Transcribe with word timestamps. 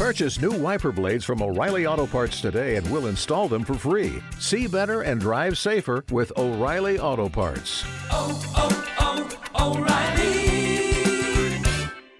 Purchase 0.00 0.40
new 0.40 0.52
wiper 0.52 0.92
blades 0.92 1.26
from 1.26 1.42
O'Reilly 1.42 1.86
Auto 1.86 2.06
Parts 2.06 2.40
today 2.40 2.76
and 2.76 2.90
we'll 2.90 3.08
install 3.08 3.48
them 3.48 3.62
for 3.62 3.74
free. 3.74 4.22
See 4.38 4.66
better 4.66 5.02
and 5.02 5.20
drive 5.20 5.58
safer 5.58 6.06
with 6.10 6.32
O'Reilly 6.38 6.98
Auto 6.98 7.28
Parts. 7.28 7.84
Oh, 8.10 8.40
oh, 8.56 9.28
oh, 9.58 9.76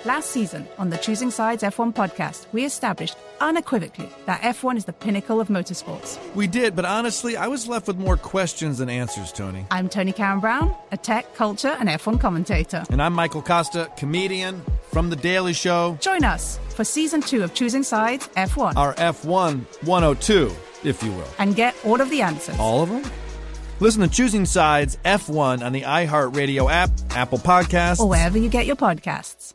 Last 0.03 0.31
season 0.31 0.67
on 0.77 0.89
the 0.89 0.97
Choosing 0.97 1.31
Sides 1.31 1.63
F1 1.63 1.95
podcast, 1.95 2.47
we 2.51 2.65
established 2.65 3.15
unequivocally 3.39 4.09
that 4.25 4.41
F1 4.41 4.75
is 4.75 4.83
the 4.83 4.91
pinnacle 4.91 5.39
of 5.39 5.47
motorsports. 5.47 6.19
We 6.35 6.47
did, 6.47 6.75
but 6.75 6.83
honestly, 6.83 7.37
I 7.37 7.47
was 7.47 7.65
left 7.65 7.87
with 7.87 7.97
more 7.97 8.17
questions 8.17 8.79
than 8.79 8.89
answers, 8.89 9.31
Tony. 9.31 9.65
I'm 9.71 9.87
Tony 9.87 10.11
Karen 10.11 10.41
Brown, 10.41 10.75
a 10.91 10.97
tech, 10.97 11.33
culture, 11.33 11.77
and 11.79 11.87
F1 11.87 12.19
commentator. 12.19 12.83
And 12.89 13.01
I'm 13.01 13.13
Michael 13.13 13.41
Kosta, 13.41 13.95
comedian 13.95 14.61
from 14.95 15.09
The 15.09 15.17
Daily 15.17 15.51
Show. 15.51 15.97
Join 15.99 16.23
us 16.23 16.57
for 16.69 16.85
season 16.85 17.19
two 17.19 17.43
of 17.43 17.53
Choosing 17.53 17.83
Sides 17.83 18.29
F1. 18.37 18.77
Our 18.77 18.93
F1 18.93 19.65
102, 19.85 20.55
if 20.85 21.03
you 21.03 21.11
will. 21.11 21.27
And 21.37 21.53
get 21.53 21.75
all 21.83 21.99
of 21.99 22.09
the 22.09 22.21
answers. 22.21 22.57
All 22.57 22.81
of 22.81 22.87
them? 22.87 23.03
Listen 23.81 24.03
to 24.03 24.07
Choosing 24.07 24.45
Sides 24.45 24.97
F1 25.03 25.65
on 25.65 25.73
the 25.73 25.81
iHeartRadio 25.81 26.71
app, 26.71 26.91
Apple 27.09 27.39
Podcasts, 27.39 27.99
or 27.99 28.07
wherever 28.07 28.37
you 28.37 28.47
get 28.47 28.65
your 28.65 28.77
podcasts. 28.77 29.53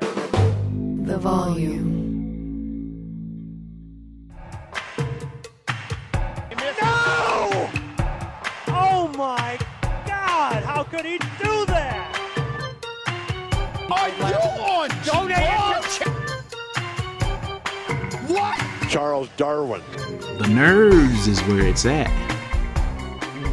The 0.00 1.16
volume. 1.16 2.00
No! 6.80 7.70
Oh 8.66 9.12
my 9.16 9.58
God! 10.08 10.64
How 10.64 10.82
could 10.82 11.04
he 11.04 11.18
do 11.18 11.66
that? 11.66 11.71
Are 13.92 14.08
you 14.08 14.24
on 14.24 14.88
Don't 15.04 15.30
answer. 15.30 16.08
What? 18.32 18.58
Charles 18.88 19.28
Darwin. 19.36 19.82
The 20.38 20.48
nerves 20.48 21.28
is 21.28 21.38
where 21.42 21.66
it's 21.66 21.84
at. 21.84 22.10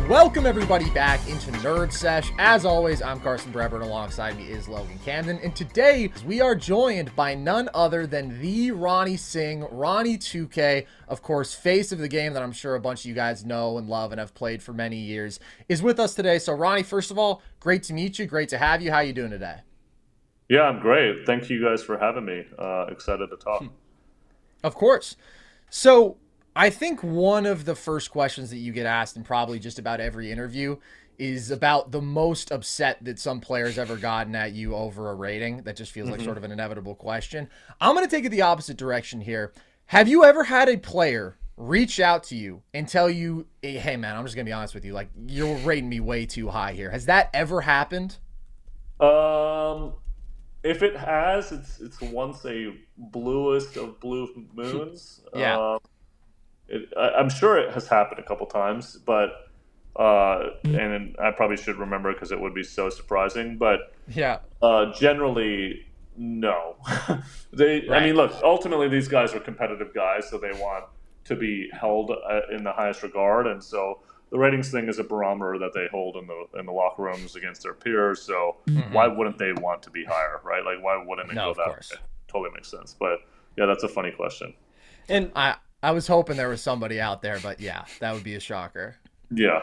Welcome 0.08 0.46
everybody 0.46 0.90
back 0.92 1.20
into 1.28 1.52
Nerd 1.60 1.92
Sesh. 1.92 2.32
As 2.40 2.64
always, 2.64 3.02
I'm 3.02 3.20
Carson 3.20 3.52
Breber, 3.52 3.74
and 3.74 3.84
alongside 3.84 4.38
me 4.38 4.46
is 4.46 4.70
Logan 4.70 4.98
Camden. 5.04 5.40
And 5.44 5.54
today 5.54 6.10
we 6.26 6.40
are 6.40 6.56
joined 6.56 7.14
by 7.18 7.36
none 7.36 7.70
other 7.74 8.08
than 8.08 8.42
the 8.42 8.72
Ronnie 8.72 9.18
Singh, 9.18 9.68
Ronnie 9.70 10.18
2K, 10.18 10.86
of 11.10 11.22
course, 11.22 11.54
face 11.54 11.92
of 11.92 12.00
the 12.00 12.08
game 12.08 12.32
that 12.32 12.42
I'm 12.42 12.54
sure 12.54 12.76
a 12.76 12.80
bunch 12.80 13.02
of 13.02 13.08
you 13.08 13.14
guys 13.14 13.44
know 13.44 13.78
and 13.78 13.90
love 13.90 14.14
and 14.14 14.20
have 14.20 14.34
played 14.34 14.64
for 14.64 14.72
many 14.72 14.98
years, 14.98 15.42
is 15.68 15.84
with 15.84 16.00
us 16.00 16.16
today. 16.16 16.40
So 16.40 16.54
Ronnie, 16.54 16.84
first 16.84 17.12
of 17.12 17.18
all, 17.18 17.42
great 17.60 17.84
to 17.84 17.94
meet 17.94 18.18
you, 18.20 18.26
great 18.26 18.48
to 18.50 18.58
have 18.58 18.82
you. 18.82 18.92
How 18.92 19.02
you 19.02 19.12
doing 19.12 19.32
today? 19.32 19.58
Yeah, 20.50 20.64
I'm 20.64 20.80
great. 20.80 21.26
Thank 21.26 21.50
you 21.50 21.64
guys 21.64 21.84
for 21.84 21.98
having 21.98 22.26
me. 22.26 22.44
Uh, 22.58 22.88
excited 22.90 23.30
to 23.30 23.38
talk. 23.38 23.64
Of 24.64 24.74
course. 24.76 25.16
So 25.70 26.18
I 26.56 26.70
think 26.72 27.04
one 27.04 27.46
of 27.46 27.66
the 27.66 27.76
first 27.76 28.10
questions 28.12 28.50
that 28.50 28.58
you 28.58 28.74
get 28.74 28.86
asked 28.88 29.16
in 29.16 29.24
probably 29.24 29.60
just 29.60 29.78
about 29.78 30.00
every 30.00 30.32
interview 30.32 30.78
is 31.20 31.52
about 31.52 31.92
the 31.92 32.02
most 32.02 32.52
upset 32.52 32.98
that 33.04 33.20
some 33.20 33.40
player's 33.42 33.78
ever 33.78 33.96
gotten 33.98 34.34
at 34.36 34.54
you 34.54 34.74
over 34.74 35.12
a 35.12 35.14
rating. 35.16 35.62
That 35.64 35.76
just 35.76 35.92
feels 35.92 36.10
like 36.10 36.22
Mhm. 36.22 36.26
sort 36.26 36.38
of 36.38 36.44
an 36.44 36.52
inevitable 36.52 36.96
question. 36.96 37.50
I'm 37.80 37.94
going 37.94 38.08
to 38.08 38.12
take 38.14 38.26
it 38.26 38.30
the 38.30 38.42
opposite 38.42 38.78
direction 38.78 39.22
here. 39.22 39.54
Have 39.88 40.08
you 40.08 40.24
ever 40.24 40.46
had 40.46 40.68
a 40.70 40.78
player 40.78 41.38
reach 41.58 42.00
out 42.00 42.24
to 42.24 42.36
you 42.36 42.64
and 42.74 42.88
tell 42.88 43.10
you, 43.10 43.46
hey, 43.62 43.98
man, 43.98 44.16
I'm 44.16 44.24
just 44.24 44.36
going 44.36 44.46
to 44.46 44.50
be 44.50 44.54
honest 44.54 44.74
with 44.74 44.86
you, 44.86 44.94
like, 44.94 45.10
you're 45.28 45.58
rating 45.58 45.90
me 45.90 46.00
way 46.00 46.26
too 46.26 46.48
high 46.50 46.72
here? 46.72 46.90
Has 46.90 47.06
that 47.08 47.30
ever 47.34 47.62
happened? 47.62 48.18
Um, 49.02 49.94
if 50.64 50.84
it 50.84 50.96
has, 50.96 51.52
it's 51.52 51.80
it's 51.80 52.02
once 52.02 52.46
a 52.46 52.74
bluest 52.98 53.78
of 53.78 54.00
blue 54.00 54.48
moons. 54.54 55.22
Yeah. 55.36 55.58
Um, 55.58 55.80
it, 56.68 56.90
I, 56.98 57.10
I'm 57.12 57.30
sure 57.30 57.58
it 57.58 57.72
has 57.74 57.88
happened 57.88 58.20
a 58.20 58.24
couple 58.24 58.46
times, 58.48 58.98
but 58.98 59.30
uh, 59.96 60.50
and 60.64 61.16
I 61.20 61.32
probably 61.32 61.58
should 61.58 61.78
remember 61.78 62.14
because 62.14 62.32
it 62.32 62.40
would 62.40 62.54
be 62.54 62.64
so 62.64 62.90
surprising. 62.90 63.58
But 63.58 63.94
Yeah. 64.08 64.40
uh, 64.62 64.92
generally, 64.94 65.86
no. 66.18 66.76
they. 67.54 67.88
I 67.90 68.06
mean, 68.06 68.16
look. 68.16 68.34
Ultimately, 68.44 68.88
these 68.90 69.08
guys 69.08 69.34
are 69.34 69.40
competitive 69.40 69.94
guys, 69.94 70.30
so 70.30 70.38
they 70.38 70.52
want 70.54 70.86
to 71.26 71.36
be 71.36 71.70
held 71.72 72.12
uh, 72.12 72.42
in 72.52 72.64
the 72.64 72.72
highest 72.72 73.04
regard, 73.04 73.46
and 73.48 73.64
so 73.64 74.00
the 74.32 74.38
ratings 74.38 74.72
thing 74.72 74.88
is 74.88 75.00
a 75.00 75.04
barometer 75.04 75.58
that 75.60 75.74
they 75.74 75.88
hold 75.92 76.16
in 76.18 76.28
the 76.28 76.60
in 76.60 76.66
the 76.66 76.72
locker 76.72 77.04
rooms 77.04 77.36
against 77.36 77.64
their 77.64 77.74
peers. 77.74 78.22
So 78.22 78.58
Mhm. 78.68 78.92
why 78.92 79.08
wouldn't 79.08 79.38
they 79.38 79.54
want 79.54 79.82
to 79.84 79.90
be 79.92 80.06
higher, 80.06 80.40
right? 80.44 80.64
Like, 80.64 80.84
why 80.84 80.98
wouldn't 81.04 81.32
it 81.32 81.36
No, 81.36 81.46
go 81.46 81.50
of 81.52 81.58
that 81.58 81.66
course. 81.66 81.92
way? 81.92 82.00
Totally 82.28 82.52
makes 82.54 82.70
sense. 82.70 82.96
But 83.00 83.20
yeah, 83.58 83.66
that's 83.66 83.84
a 83.84 83.88
funny 83.88 84.12
question. 84.12 84.54
And 85.08 85.32
I, 85.36 85.56
I 85.82 85.92
was 85.92 86.06
hoping 86.08 86.38
there 86.38 86.50
was 86.50 86.62
somebody 86.62 87.02
out 87.02 87.22
there, 87.22 87.40
but 87.42 87.60
yeah, 87.60 87.86
that 88.00 88.14
would 88.14 88.24
be 88.24 88.36
a 88.36 88.40
shocker. 88.40 88.96
Yeah. 89.32 89.62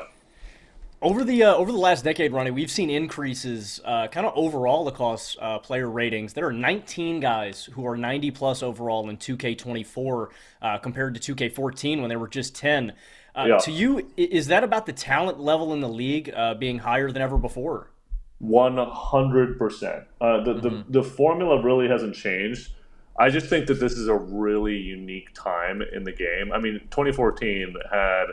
Over 1.03 1.25
the 1.25 1.43
uh, 1.43 1.55
over 1.55 1.71
the 1.71 1.79
last 1.79 2.05
decade, 2.05 2.33
Ronnie, 2.33 2.51
we've 2.51 2.71
seen 2.71 2.89
increases 2.89 3.81
uh, 3.85 4.09
kind 4.09 4.27
of 4.27 4.33
overall 4.35 4.89
across 4.89 5.37
uh, 5.41 5.59
player 5.59 5.91
ratings. 5.91 6.33
There 6.33 6.47
are 6.47 6.53
19 6.53 7.21
guys 7.21 7.69
who 7.75 7.87
are 7.87 7.97
90 7.99 8.31
plus 8.31 8.63
overall 8.63 9.09
in 9.11 9.19
2K24 9.19 10.29
uh, 10.63 10.79
compared 10.79 11.21
to 11.21 11.35
2K14 11.35 12.01
when 12.01 12.09
there 12.09 12.19
were 12.19 12.29
just 12.29 12.55
10. 12.57 12.93
Uh, 13.35 13.45
Yeah. 13.47 13.59
To 13.59 13.71
you, 13.71 14.11
is 14.17 14.47
that 14.47 14.65
about 14.65 14.87
the 14.87 14.95
talent 14.95 15.39
level 15.39 15.75
in 15.75 15.81
the 15.81 15.89
league 15.89 16.33
uh, 16.35 16.55
being 16.55 16.79
higher 16.79 17.11
than 17.13 17.21
ever 17.21 17.37
before? 17.37 17.91
One 18.39 18.77
hundred 18.79 19.59
percent. 19.59 20.05
Uh, 20.21 20.43
The 20.45 20.55
the 20.55 20.85
the 20.89 21.03
formula 21.03 21.63
really 21.63 21.89
hasn't 21.89 22.15
changed. 22.15 22.73
I 23.19 23.29
just 23.31 23.47
think 23.49 23.67
that 23.67 23.81
this 23.81 23.93
is 23.93 24.09
a 24.09 24.15
really 24.15 24.77
unique 24.77 25.33
time 25.35 25.83
in 25.83 26.05
the 26.05 26.13
game. 26.13 26.53
I 26.53 26.59
mean, 26.59 26.81
2014 26.91 27.75
had, 27.91 28.27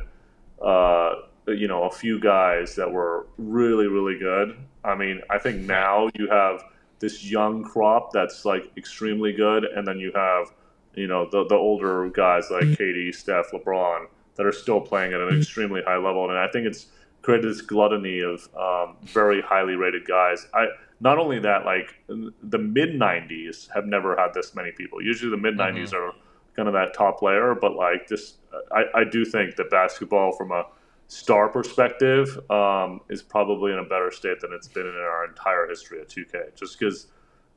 uh, 0.62 1.16
Uh, 1.48 1.52
you 1.52 1.68
know, 1.68 1.84
a 1.84 1.92
few 1.92 2.20
guys 2.20 2.76
that 2.76 2.92
were 2.92 3.28
really 3.38 3.88
really 3.88 4.18
good. 4.18 4.58
I 4.84 4.96
mean, 4.96 5.22
I 5.30 5.38
think 5.38 5.62
now 5.62 6.10
you 6.16 6.28
have 6.30 6.64
this 7.00 7.30
young 7.30 7.64
crop 7.64 8.12
that's 8.14 8.46
like 8.46 8.72
extremely 8.78 9.34
good, 9.34 9.66
and 9.66 9.86
then 9.86 10.00
you 10.00 10.12
have, 10.16 10.54
you 10.96 11.08
know, 11.08 11.28
the 11.30 11.46
the 11.46 11.56
older 11.56 12.10
guys 12.10 12.50
like 12.50 12.64
mm-hmm. 12.64 12.82
KD, 12.82 13.14
Steph, 13.14 13.52
LeBron 13.52 14.08
that 14.36 14.46
are 14.46 14.52
still 14.52 14.82
playing 14.82 15.14
at 15.14 15.20
an 15.20 15.28
mm-hmm. 15.28 15.40
extremely 15.40 15.82
high 15.84 15.98
level, 15.98 16.30
and 16.30 16.38
I 16.38 16.48
think 16.48 16.66
it's 16.66 16.88
created 17.22 17.50
this 17.50 17.62
gluttony 17.62 18.20
of 18.20 18.48
um, 18.56 18.98
very 19.04 19.42
highly 19.42 19.76
rated 19.76 20.06
guys. 20.06 20.48
I 20.54 20.68
not 21.00 21.18
only 21.18 21.40
that, 21.40 21.66
like 21.66 21.96
the 22.08 22.58
mid 22.58 22.92
'90s 22.92 23.70
have 23.74 23.86
never 23.86 24.16
had 24.16 24.34
this 24.34 24.56
many 24.56 24.72
people. 24.72 25.02
Usually, 25.02 25.30
the 25.30 25.38
mid 25.38 25.56
'90s 25.56 25.90
mm-hmm. 25.90 25.96
are 25.96 26.14
kind 26.56 26.68
of 26.68 26.74
that 26.74 26.94
top 26.94 27.22
layer, 27.22 27.54
but 27.54 27.76
like 27.76 28.08
this, 28.08 28.36
I, 28.72 28.84
I 28.96 29.04
do 29.04 29.26
think 29.26 29.56
that 29.58 29.70
basketball, 29.70 30.32
from 30.32 30.52
a 30.52 30.66
star 31.08 31.50
perspective, 31.50 32.40
um, 32.50 33.02
is 33.10 33.22
probably 33.22 33.72
in 33.72 33.80
a 33.80 33.84
better 33.84 34.12
state 34.12 34.40
than 34.42 34.52
it's 34.54 34.68
been 34.68 34.86
in 34.88 34.96
our 34.96 35.26
entire 35.26 35.68
history 35.68 36.02
at 36.02 36.10
2K. 36.10 36.56
Just 36.56 36.80
because 36.80 37.08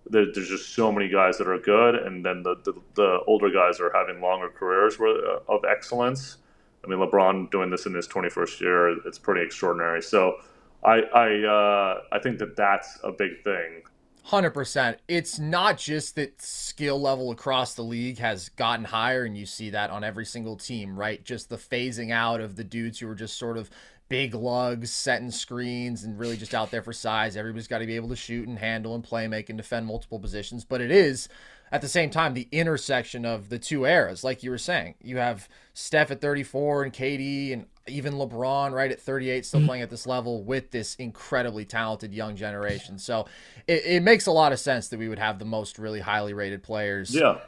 there, 0.08 0.26
there's 0.32 0.48
just 0.48 0.74
so 0.74 0.92
many 0.92 1.08
guys 1.08 1.38
that 1.38 1.48
are 1.48 1.58
good, 1.58 1.94
and 1.96 2.24
then 2.24 2.42
the 2.42 2.56
the, 2.64 2.74
the 2.94 3.18
older 3.26 3.50
guys 3.50 3.80
are 3.80 3.92
having 3.94 4.20
longer 4.20 4.48
careers 4.48 4.98
uh, 5.00 5.40
of 5.52 5.64
excellence. 5.64 6.38
I 6.84 6.88
mean, 6.88 6.98
LeBron 6.98 7.50
doing 7.50 7.70
this 7.70 7.86
in 7.86 7.94
his 7.94 8.06
21st 8.06 8.60
year, 8.60 8.88
it's 9.06 9.18
pretty 9.18 9.44
extraordinary. 9.44 10.02
So, 10.02 10.36
I 10.84 11.00
I 11.14 11.44
uh, 11.44 12.00
I 12.12 12.18
think 12.20 12.38
that 12.38 12.56
that's 12.56 12.98
a 13.02 13.10
big 13.10 13.42
thing. 13.42 13.82
Hundred 14.26 14.50
percent. 14.50 14.98
It's 15.06 15.38
not 15.38 15.78
just 15.78 16.16
that 16.16 16.42
skill 16.42 17.00
level 17.00 17.30
across 17.30 17.74
the 17.74 17.84
league 17.84 18.18
has 18.18 18.48
gotten 18.48 18.84
higher, 18.84 19.22
and 19.22 19.38
you 19.38 19.46
see 19.46 19.70
that 19.70 19.90
on 19.90 20.02
every 20.02 20.26
single 20.26 20.56
team, 20.56 20.98
right? 20.98 21.24
Just 21.24 21.48
the 21.48 21.56
phasing 21.56 22.10
out 22.10 22.40
of 22.40 22.56
the 22.56 22.64
dudes 22.64 22.98
who 22.98 23.06
were 23.06 23.14
just 23.14 23.38
sort 23.38 23.56
of 23.56 23.70
big 24.08 24.34
lugs, 24.34 24.90
setting 24.90 25.30
screens, 25.30 26.02
and 26.02 26.18
really 26.18 26.36
just 26.36 26.54
out 26.54 26.72
there 26.72 26.82
for 26.82 26.92
size. 26.92 27.36
Everybody's 27.36 27.68
got 27.68 27.78
to 27.78 27.86
be 27.86 27.94
able 27.94 28.08
to 28.08 28.16
shoot 28.16 28.48
and 28.48 28.58
handle 28.58 28.96
and 28.96 29.04
play, 29.04 29.28
make 29.28 29.48
and 29.48 29.56
defend 29.56 29.86
multiple 29.86 30.18
positions. 30.18 30.64
But 30.64 30.80
it 30.80 30.90
is 30.90 31.28
at 31.70 31.80
the 31.80 31.88
same 31.88 32.10
time 32.10 32.34
the 32.34 32.48
intersection 32.50 33.24
of 33.24 33.48
the 33.48 33.60
two 33.60 33.86
eras, 33.86 34.24
like 34.24 34.42
you 34.42 34.50
were 34.50 34.58
saying. 34.58 34.96
You 35.00 35.18
have 35.18 35.48
Steph 35.72 36.10
at 36.10 36.20
34 36.20 36.82
and 36.82 36.92
KD 36.92 37.52
and 37.52 37.66
even 37.88 38.14
LeBron, 38.14 38.72
right 38.72 38.90
at 38.90 39.00
38, 39.00 39.44
still 39.44 39.60
mm-hmm. 39.60 39.66
playing 39.66 39.82
at 39.82 39.90
this 39.90 40.06
level 40.06 40.42
with 40.42 40.70
this 40.70 40.94
incredibly 40.96 41.64
talented 41.64 42.12
young 42.12 42.36
generation. 42.36 42.98
So 42.98 43.26
it, 43.66 43.82
it 43.84 44.02
makes 44.02 44.26
a 44.26 44.32
lot 44.32 44.52
of 44.52 44.58
sense 44.58 44.88
that 44.88 44.98
we 44.98 45.08
would 45.08 45.18
have 45.18 45.38
the 45.38 45.44
most 45.44 45.78
really 45.78 46.00
highly 46.00 46.32
rated 46.32 46.62
players 46.62 47.14
Yeah, 47.14 47.38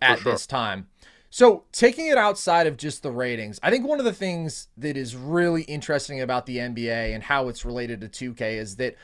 at 0.00 0.20
sure. 0.20 0.32
this 0.32 0.46
time. 0.46 0.88
So, 1.30 1.64
taking 1.72 2.06
it 2.06 2.16
outside 2.16 2.66
of 2.66 2.78
just 2.78 3.02
the 3.02 3.12
ratings, 3.12 3.60
I 3.62 3.70
think 3.70 3.86
one 3.86 3.98
of 3.98 4.06
the 4.06 4.14
things 4.14 4.68
that 4.78 4.96
is 4.96 5.14
really 5.14 5.62
interesting 5.62 6.22
about 6.22 6.46
the 6.46 6.56
NBA 6.56 7.14
and 7.14 7.22
how 7.22 7.48
it's 7.48 7.66
related 7.66 8.00
to 8.00 8.32
2K 8.32 8.56
is 8.56 8.76
that 8.76 8.96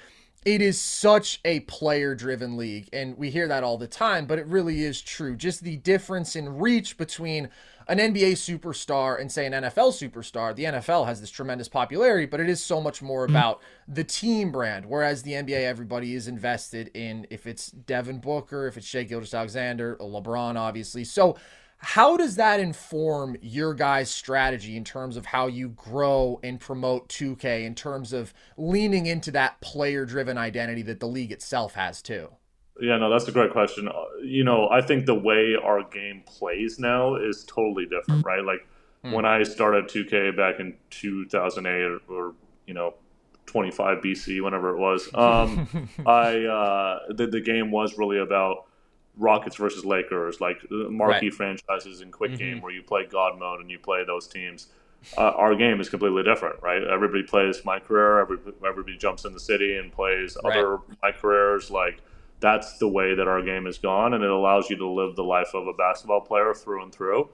it 0.44 0.60
is 0.60 0.80
such 0.80 1.40
a 1.44 1.60
player 1.60 2.14
driven 2.14 2.56
league. 2.56 2.88
And 2.92 3.16
we 3.16 3.30
hear 3.30 3.48
that 3.48 3.64
all 3.64 3.78
the 3.78 3.86
time, 3.86 4.26
but 4.26 4.38
it 4.38 4.46
really 4.46 4.82
is 4.82 5.00
true. 5.00 5.36
Just 5.36 5.62
the 5.62 5.78
difference 5.78 6.36
in 6.36 6.58
reach 6.58 6.98
between 6.98 7.48
an 7.88 7.98
NBA 7.98 8.32
superstar 8.32 9.20
and, 9.20 9.30
say, 9.30 9.46
an 9.46 9.52
NFL 9.52 9.92
superstar. 9.92 10.54
The 10.54 10.64
NFL 10.64 11.06
has 11.06 11.20
this 11.20 11.30
tremendous 11.30 11.68
popularity, 11.68 12.26
but 12.26 12.40
it 12.40 12.48
is 12.48 12.62
so 12.62 12.80
much 12.80 13.02
more 13.02 13.26
mm. 13.26 13.30
about 13.30 13.60
the 13.88 14.04
team 14.04 14.52
brand. 14.52 14.86
Whereas 14.86 15.22
the 15.22 15.32
NBA, 15.32 15.64
everybody 15.64 16.14
is 16.14 16.28
invested 16.28 16.90
in 16.94 17.26
if 17.30 17.46
it's 17.46 17.70
Devin 17.70 18.20
Booker, 18.20 18.66
if 18.66 18.76
it's 18.76 18.86
Shai 18.86 19.04
Gilgeous-Alexander, 19.04 19.96
LeBron, 20.00 20.56
obviously. 20.56 21.04
So, 21.04 21.36
how 21.84 22.16
does 22.16 22.36
that 22.36 22.60
inform 22.60 23.36
your 23.42 23.74
guys' 23.74 24.10
strategy 24.10 24.76
in 24.76 24.84
terms 24.84 25.16
of 25.18 25.26
how 25.26 25.46
you 25.46 25.68
grow 25.68 26.40
and 26.42 26.58
promote 26.58 27.08
2K 27.08 27.64
in 27.64 27.74
terms 27.74 28.12
of 28.14 28.32
leaning 28.56 29.04
into 29.06 29.30
that 29.32 29.60
player 29.60 30.06
driven 30.06 30.38
identity 30.38 30.80
that 30.82 30.98
the 30.98 31.06
league 31.06 31.30
itself 31.30 31.74
has 31.74 32.00
too? 32.00 32.28
Yeah, 32.80 32.96
no, 32.96 33.10
that's 33.10 33.28
a 33.28 33.32
great 33.32 33.52
question. 33.52 33.86
Uh, 33.88 33.92
You 34.22 34.44
know, 34.44 34.68
I 34.70 34.80
think 34.80 35.04
the 35.06 35.14
way 35.14 35.56
our 35.62 35.84
game 35.84 36.22
plays 36.26 36.78
now 36.78 37.16
is 37.16 37.44
totally 37.44 37.84
different, 37.86 38.24
right? 38.24 38.42
Like 38.44 38.66
when 39.12 39.26
I 39.26 39.42
started 39.42 39.84
2K 39.86 40.34
back 40.36 40.60
in 40.60 40.74
2008 40.88 41.70
or, 41.82 41.98
or 42.08 42.34
you 42.66 42.72
know, 42.72 42.94
25 43.44 43.98
BC, 43.98 44.42
whenever 44.42 44.74
it 44.74 44.78
was, 44.78 45.08
um, 45.14 45.68
I 46.06 46.44
uh, 46.46 46.98
the, 47.14 47.26
the 47.26 47.42
game 47.42 47.70
was 47.70 47.98
really 47.98 48.18
about 48.18 48.64
Rockets 49.16 49.56
versus 49.56 49.84
Lakers, 49.84 50.40
like 50.40 50.58
uh, 50.70 50.90
marquee 50.90 51.26
Right. 51.26 51.34
franchises 51.34 52.00
in 52.00 52.10
quick 52.10 52.36
game 52.36 52.58
Mhm. 52.58 52.62
where 52.62 52.72
you 52.72 52.82
play 52.82 53.04
God 53.04 53.38
mode 53.38 53.60
and 53.60 53.70
you 53.70 53.78
play 53.78 54.04
those 54.04 54.26
teams. 54.26 54.72
Uh, 55.18 55.32
our 55.36 55.54
game 55.54 55.80
is 55.80 55.88
completely 55.88 56.22
different, 56.22 56.56
right? 56.62 56.82
Everybody 56.82 57.22
plays 57.22 57.64
my 57.64 57.78
career. 57.78 58.18
Everybody, 58.18 58.56
everybody 58.66 58.96
jumps 58.96 59.24
in 59.24 59.32
the 59.32 59.40
city 59.40 59.76
and 59.76 59.92
plays 59.92 60.36
Right. 60.42 60.56
other 60.56 60.78
my 61.02 61.12
careers. 61.12 61.70
Like 61.70 62.00
that's 62.40 62.78
the 62.78 62.88
way 62.88 63.14
that 63.14 63.28
our 63.28 63.40
game 63.42 63.66
has 63.66 63.78
gone, 63.78 64.14
and 64.14 64.24
it 64.24 64.30
allows 64.30 64.68
you 64.70 64.76
to 64.76 64.86
live 64.88 65.14
the 65.14 65.24
life 65.24 65.54
of 65.54 65.66
a 65.68 65.72
basketball 65.72 66.20
player 66.22 66.52
through 66.54 66.82
and 66.82 66.92
through, 66.92 67.28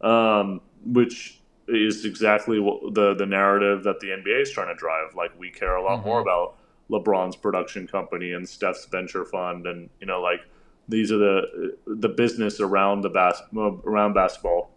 um, 0.00 0.60
which 0.84 1.40
is 1.68 2.04
exactly 2.04 2.60
what 2.60 2.94
the 2.94 3.12
the 3.14 3.26
narrative 3.26 3.82
that 3.84 4.00
the 4.00 4.08
NBA 4.12 4.40
is 4.42 4.50
trying 4.50 4.68
to 4.68 4.74
drive. 4.74 5.14
Like 5.14 5.32
we 5.38 5.50
care 5.50 5.76
a 5.76 5.82
lot 5.82 6.04
more 6.04 6.18
Mhm. 6.20 6.22
about 6.22 6.54
LeBron's 6.90 7.34
production 7.36 7.86
company 7.88 8.32
and 8.32 8.48
Steph's 8.48 8.86
venture 8.86 9.24
fund, 9.24 9.66
and 9.66 9.90
you 10.00 10.06
know, 10.06 10.20
like 10.22 10.40
these 10.88 11.10
are 11.12 11.18
the 11.18 11.76
the 11.86 12.08
business 12.08 12.60
around 12.60 13.02
the 13.02 13.08
bas- 13.10 13.42
around 13.56 14.14
basketball. 14.14 14.70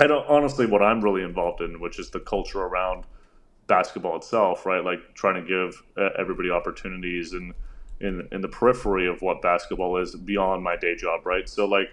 I 0.00 0.06
don't 0.06 0.26
honestly 0.28 0.66
what 0.66 0.82
I'm 0.82 1.00
really 1.00 1.22
involved 1.22 1.60
in, 1.60 1.80
which 1.80 1.98
is 1.98 2.10
the 2.10 2.20
culture 2.20 2.60
around 2.62 3.04
basketball 3.66 4.16
itself, 4.16 4.66
right? 4.66 4.84
Like 4.84 5.14
trying 5.14 5.42
to 5.42 5.48
give 5.48 5.82
uh, 5.96 6.10
everybody 6.18 6.50
opportunities 6.50 7.32
and 7.32 7.54
in 8.00 8.26
in 8.32 8.40
the 8.40 8.48
periphery 8.48 9.06
of 9.08 9.22
what 9.22 9.42
basketball 9.42 9.96
is 9.98 10.14
beyond 10.14 10.62
my 10.62 10.76
day 10.76 10.96
job, 10.96 11.24
right? 11.26 11.48
So 11.48 11.66
like 11.66 11.92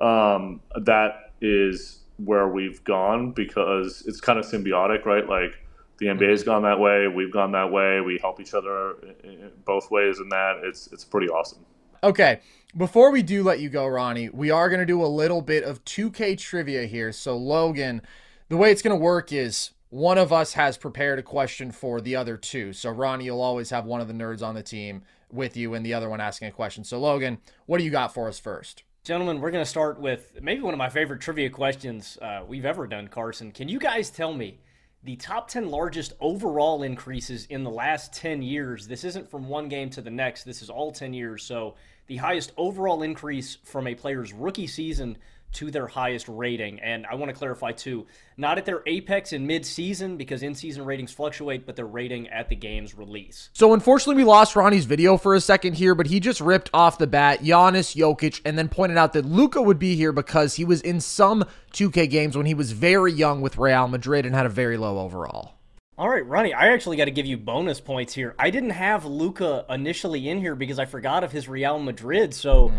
um, 0.00 0.60
that 0.82 1.32
is 1.40 2.00
where 2.18 2.48
we've 2.48 2.82
gone 2.84 3.32
because 3.32 4.02
it's 4.06 4.20
kind 4.20 4.38
of 4.38 4.44
symbiotic, 4.46 5.04
right? 5.04 5.26
Like 5.28 5.58
the 5.98 6.06
NBA's 6.06 6.42
gone 6.42 6.62
that 6.64 6.78
way, 6.78 7.08
we've 7.08 7.32
gone 7.32 7.52
that 7.52 7.70
way, 7.72 8.00
we 8.00 8.18
help 8.20 8.38
each 8.40 8.52
other 8.54 8.90
i- 9.02 9.28
i- 9.28 9.48
both 9.64 9.90
ways 9.90 10.18
in 10.18 10.28
that. 10.30 10.60
It's 10.64 10.88
it's 10.92 11.04
pretty 11.04 11.28
awesome. 11.28 11.64
Okay, 12.04 12.40
before 12.76 13.10
we 13.10 13.22
do 13.22 13.42
let 13.42 13.60
you 13.60 13.68
go, 13.68 13.86
Ronnie, 13.86 14.28
we 14.30 14.50
are 14.50 14.68
going 14.68 14.80
to 14.80 14.86
do 14.86 15.02
a 15.02 15.06
little 15.06 15.42
bit 15.42 15.64
of 15.64 15.84
2K 15.84 16.38
trivia 16.38 16.86
here. 16.86 17.12
So, 17.12 17.36
Logan, 17.36 18.02
the 18.48 18.56
way 18.56 18.70
it's 18.70 18.82
going 18.82 18.96
to 18.96 19.02
work 19.02 19.32
is 19.32 19.70
one 19.90 20.18
of 20.18 20.32
us 20.32 20.54
has 20.54 20.76
prepared 20.76 21.18
a 21.18 21.22
question 21.22 21.70
for 21.70 22.00
the 22.00 22.16
other 22.16 22.36
two. 22.36 22.72
So, 22.72 22.90
Ronnie, 22.90 23.26
you'll 23.26 23.40
always 23.40 23.70
have 23.70 23.84
one 23.84 24.00
of 24.00 24.08
the 24.08 24.14
nerds 24.14 24.42
on 24.42 24.54
the 24.54 24.62
team 24.62 25.02
with 25.30 25.56
you 25.56 25.74
and 25.74 25.84
the 25.84 25.94
other 25.94 26.08
one 26.08 26.20
asking 26.20 26.48
a 26.48 26.52
question. 26.52 26.84
So, 26.84 26.98
Logan, 26.98 27.38
what 27.66 27.78
do 27.78 27.84
you 27.84 27.90
got 27.90 28.12
for 28.12 28.28
us 28.28 28.38
first? 28.38 28.82
Gentlemen, 29.04 29.40
we're 29.40 29.52
going 29.52 29.64
to 29.64 29.70
start 29.70 30.00
with 30.00 30.38
maybe 30.42 30.60
one 30.62 30.74
of 30.74 30.78
my 30.78 30.88
favorite 30.88 31.20
trivia 31.20 31.48
questions 31.48 32.18
uh, 32.20 32.42
we've 32.46 32.64
ever 32.64 32.86
done, 32.86 33.06
Carson. 33.06 33.52
Can 33.52 33.68
you 33.68 33.78
guys 33.78 34.10
tell 34.10 34.34
me 34.34 34.58
the 35.04 35.14
top 35.14 35.48
10 35.48 35.68
largest 35.68 36.14
overall 36.20 36.82
increases 36.82 37.46
in 37.46 37.62
the 37.62 37.70
last 37.70 38.12
10 38.12 38.42
years? 38.42 38.88
This 38.88 39.04
isn't 39.04 39.30
from 39.30 39.48
one 39.48 39.68
game 39.68 39.90
to 39.90 40.00
the 40.00 40.10
next, 40.10 40.42
this 40.42 40.60
is 40.60 40.68
all 40.68 40.90
10 40.90 41.14
years. 41.14 41.44
So, 41.44 41.76
the 42.06 42.16
highest 42.16 42.52
overall 42.56 43.02
increase 43.02 43.58
from 43.64 43.86
a 43.86 43.94
player's 43.94 44.32
rookie 44.32 44.66
season 44.66 45.18
to 45.52 45.70
their 45.70 45.86
highest 45.86 46.28
rating. 46.28 46.80
And 46.80 47.06
I 47.06 47.14
want 47.14 47.30
to 47.30 47.36
clarify 47.36 47.72
too, 47.72 48.06
not 48.36 48.58
at 48.58 48.66
their 48.66 48.82
apex 48.86 49.32
in 49.32 49.46
mid-season 49.46 50.16
because 50.18 50.42
in-season 50.42 50.84
ratings 50.84 51.12
fluctuate, 51.12 51.64
but 51.64 51.76
their 51.76 51.86
rating 51.86 52.28
at 52.28 52.48
the 52.48 52.56
game's 52.56 52.94
release. 52.94 53.48
So, 53.54 53.72
unfortunately, 53.72 54.22
we 54.22 54.28
lost 54.28 54.54
Ronnie's 54.54 54.84
video 54.84 55.16
for 55.16 55.34
a 55.34 55.40
second 55.40 55.74
here, 55.74 55.94
but 55.94 56.08
he 56.08 56.20
just 56.20 56.40
ripped 56.40 56.68
off 56.74 56.98
the 56.98 57.06
bat 57.06 57.40
Giannis, 57.40 57.96
Jokic, 57.96 58.42
and 58.44 58.58
then 58.58 58.68
pointed 58.68 58.98
out 58.98 59.14
that 59.14 59.24
Luka 59.24 59.62
would 59.62 59.78
be 59.78 59.96
here 59.96 60.12
because 60.12 60.56
he 60.56 60.64
was 60.64 60.82
in 60.82 61.00
some 61.00 61.44
2K 61.72 62.10
games 62.10 62.36
when 62.36 62.46
he 62.46 62.54
was 62.54 62.72
very 62.72 63.12
young 63.12 63.40
with 63.40 63.56
Real 63.56 63.88
Madrid 63.88 64.26
and 64.26 64.34
had 64.34 64.46
a 64.46 64.50
very 64.50 64.76
low 64.76 64.98
overall. 64.98 65.55
All 65.98 66.10
right, 66.10 66.26
Ronnie, 66.26 66.52
I 66.52 66.68
actually 66.68 66.98
got 66.98 67.06
to 67.06 67.10
give 67.10 67.24
you 67.24 67.38
bonus 67.38 67.80
points 67.80 68.12
here. 68.12 68.34
I 68.38 68.50
didn't 68.50 68.70
have 68.70 69.06
Luka 69.06 69.64
initially 69.70 70.28
in 70.28 70.38
here 70.38 70.54
because 70.54 70.78
I 70.78 70.84
forgot 70.84 71.24
of 71.24 71.32
his 71.32 71.48
Real 71.48 71.78
Madrid. 71.78 72.34
So 72.34 72.70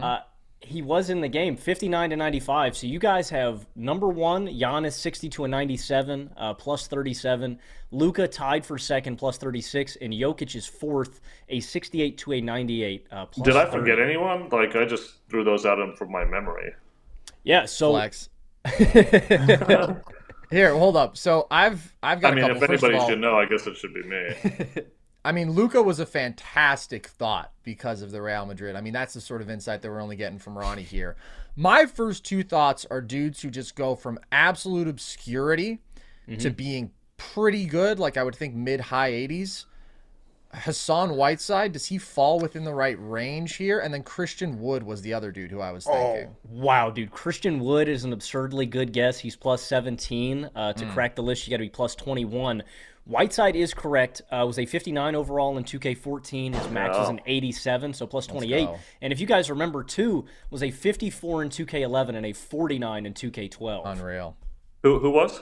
uh, 0.00 0.20
he 0.60 0.80
was 0.80 1.10
in 1.10 1.20
the 1.20 1.26
game, 1.26 1.56
59 1.56 2.10
to 2.10 2.16
95. 2.16 2.76
So 2.76 2.86
you 2.86 3.00
guys 3.00 3.28
have 3.30 3.66
number 3.74 4.06
one, 4.06 4.46
Giannis, 4.46 4.92
60 4.92 5.28
to 5.30 5.44
a 5.46 5.48
97, 5.48 6.30
uh, 6.36 6.54
plus 6.54 6.86
37. 6.86 7.58
Luka 7.90 8.28
tied 8.28 8.64
for 8.64 8.78
second, 8.78 9.16
plus 9.16 9.36
36. 9.36 9.96
And 10.00 10.12
Jokic 10.12 10.54
is 10.54 10.64
fourth, 10.64 11.20
a 11.48 11.58
68 11.58 12.18
to 12.18 12.34
a 12.34 12.40
98. 12.40 13.06
Uh, 13.10 13.26
plus 13.26 13.44
Did 13.44 13.56
I 13.56 13.64
30. 13.64 13.78
forget 13.78 13.98
anyone? 13.98 14.48
Like 14.48 14.76
I 14.76 14.84
just 14.84 15.14
threw 15.28 15.42
those 15.42 15.66
out 15.66 15.80
in 15.80 15.96
from 15.96 16.12
my 16.12 16.24
memory. 16.24 16.72
Yeah, 17.42 17.64
so. 17.64 17.90
Flex. 17.90 18.28
Here, 20.50 20.74
hold 20.74 20.96
up. 20.96 21.16
So 21.16 21.46
I've 21.50 21.94
I've 22.02 22.20
got 22.20 22.32
I 22.32 22.36
mean, 22.36 22.44
a 22.44 22.48
couple. 22.48 22.62
if 22.64 22.70
anybody 22.70 22.94
all, 22.96 23.08
should 23.08 23.20
know, 23.20 23.38
I 23.38 23.46
guess 23.46 23.66
it 23.66 23.76
should 23.76 23.94
be 23.94 24.02
me. 24.02 24.84
I 25.24 25.32
mean, 25.32 25.50
Luka 25.52 25.82
was 25.82 26.00
a 26.00 26.06
fantastic 26.06 27.06
thought 27.06 27.52
because 27.62 28.00
of 28.02 28.10
the 28.10 28.22
Real 28.22 28.46
Madrid. 28.46 28.74
I 28.74 28.80
mean, 28.80 28.94
that's 28.94 29.12
the 29.14 29.20
sort 29.20 29.42
of 29.42 29.50
insight 29.50 29.82
that 29.82 29.90
we're 29.90 30.00
only 30.00 30.16
getting 30.16 30.38
from 30.38 30.56
Ronnie 30.56 30.82
here. 30.82 31.14
My 31.56 31.84
first 31.84 32.24
two 32.24 32.42
thoughts 32.42 32.86
are 32.90 33.02
dudes 33.02 33.42
who 33.42 33.50
just 33.50 33.76
go 33.76 33.94
from 33.94 34.18
absolute 34.32 34.88
obscurity 34.88 35.80
to 36.26 36.50
Mhm. 36.50 36.56
being 36.56 36.90
pretty 37.18 37.66
good, 37.66 37.98
like 37.98 38.16
I 38.16 38.22
would 38.22 38.34
think 38.34 38.54
mid 38.54 38.80
high 38.80 39.10
80s. 39.12 39.66
Hassan 40.52 41.14
Whiteside, 41.16 41.72
does 41.72 41.86
he 41.86 41.96
fall 41.98 42.40
within 42.40 42.64
the 42.64 42.74
right 42.74 42.96
range 43.00 43.56
here? 43.56 43.78
And 43.80 43.94
then 43.94 44.02
Christian 44.02 44.60
Wood 44.60 44.82
was 44.82 45.00
the 45.02 45.14
other 45.14 45.30
dude 45.30 45.50
who 45.50 45.60
I 45.60 45.70
was 45.70 45.84
thinking. 45.84 46.28
Oh, 46.30 46.36
Wow, 46.48 46.90
dude. 46.90 47.12
Christian 47.12 47.60
Wood 47.60 47.88
is 47.88 48.02
an 48.04 48.12
absurdly 48.12 48.66
good 48.66 48.92
guess. 48.92 49.20
He's 49.20 49.36
plus 49.36 49.62
17. 49.62 50.50
Uh, 50.54 50.72
to 50.72 50.84
Mm. 50.84 50.92
crack 50.92 51.14
the 51.14 51.22
list, 51.22 51.46
you 51.46 51.50
got 51.52 51.58
to 51.58 51.64
be 51.64 51.68
plus 51.68 51.94
21. 51.94 52.64
Whiteside 53.06 53.54
is 53.56 53.72
correct. 53.74 54.22
Uh, 54.30 54.44
was 54.46 54.58
a 54.58 54.66
59 54.66 55.14
overall 55.14 55.56
in 55.56 55.64
2K14. 55.64 56.52
His 56.54 56.68
max 56.70 56.96
was 56.98 57.06
go. 57.08 57.14
an 57.14 57.20
87, 57.26 57.94
so 57.94 58.06
plus 58.06 58.26
28. 58.26 58.68
And 59.00 59.12
if 59.12 59.20
you 59.20 59.26
guys 59.26 59.50
remember, 59.50 59.82
too, 59.84 60.26
was 60.50 60.62
a 60.62 60.70
54 60.70 61.42
in 61.42 61.48
2K11 61.48 62.16
and 62.16 62.26
a 62.26 62.32
49 62.32 63.06
in 63.06 63.14
2K12. 63.14 63.82
Unreal. 63.86 64.36
who 64.82 64.98
who 64.98 65.10
was? 65.10 65.40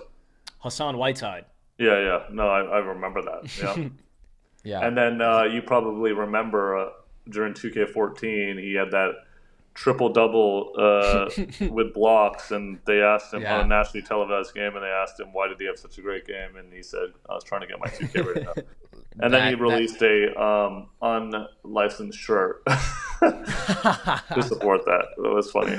Hassan 0.61 0.97
Whiteside. 0.99 1.45
Yeah, 1.79 1.99
yeah. 2.00 2.23
No, 2.31 2.49
I, 2.49 2.61
I 2.61 2.79
remember 2.79 3.23
that. 3.23 3.59
Yeah. 3.59 3.88
Yeah. 4.65 4.87
And 4.87 4.97
then 4.97 5.21
uh, 5.21 5.45
you 5.45 5.62
probably 5.62 6.12
remember 6.12 6.77
uh, 6.77 6.88
during 7.31 7.55
2K14, 7.55 8.61
he 8.61 8.75
had 8.75 8.91
that 8.91 9.12
triple 9.75 10.09
double 10.09 10.73
uh, 10.77 11.31
with 11.71 11.95
blocks, 11.95 12.50
and 12.50 12.79
they 12.85 13.00
asked 13.00 13.33
him 13.33 13.43
Yeah. 13.43 13.59
on 13.59 13.65
a 13.67 13.69
nationally 13.69 14.05
televised 14.07 14.53
game, 14.55 14.75
and 14.75 14.83
they 14.85 14.88
asked 14.88 15.19
him 15.21 15.33
why 15.33 15.47
did 15.49 15.59
he 15.61 15.67
have 15.67 15.79
such 15.79 15.99
a 15.99 16.00
great 16.03 16.27
game, 16.27 16.57
and 16.57 16.73
he 16.73 16.83
said, 16.83 17.12
"I 17.31 17.35
was 17.35 17.45
trying 17.45 17.61
to 17.62 17.67
get 17.69 17.79
my 17.79 17.87
2K 17.87 18.27
rating 18.27 18.49
up." 18.49 18.59
And 19.21 19.33
then 19.33 19.49
he 19.49 19.55
That- 19.55 19.59
that- 19.59 19.62
released 19.62 20.03
a 20.03 20.41
um, 20.43 20.88
unlicensed 21.00 22.19
shirt 22.19 22.65
to 23.21 24.43
support 24.43 24.85
that. 24.87 25.05
That 25.17 25.31
was 25.31 25.50
funny. 25.50 25.79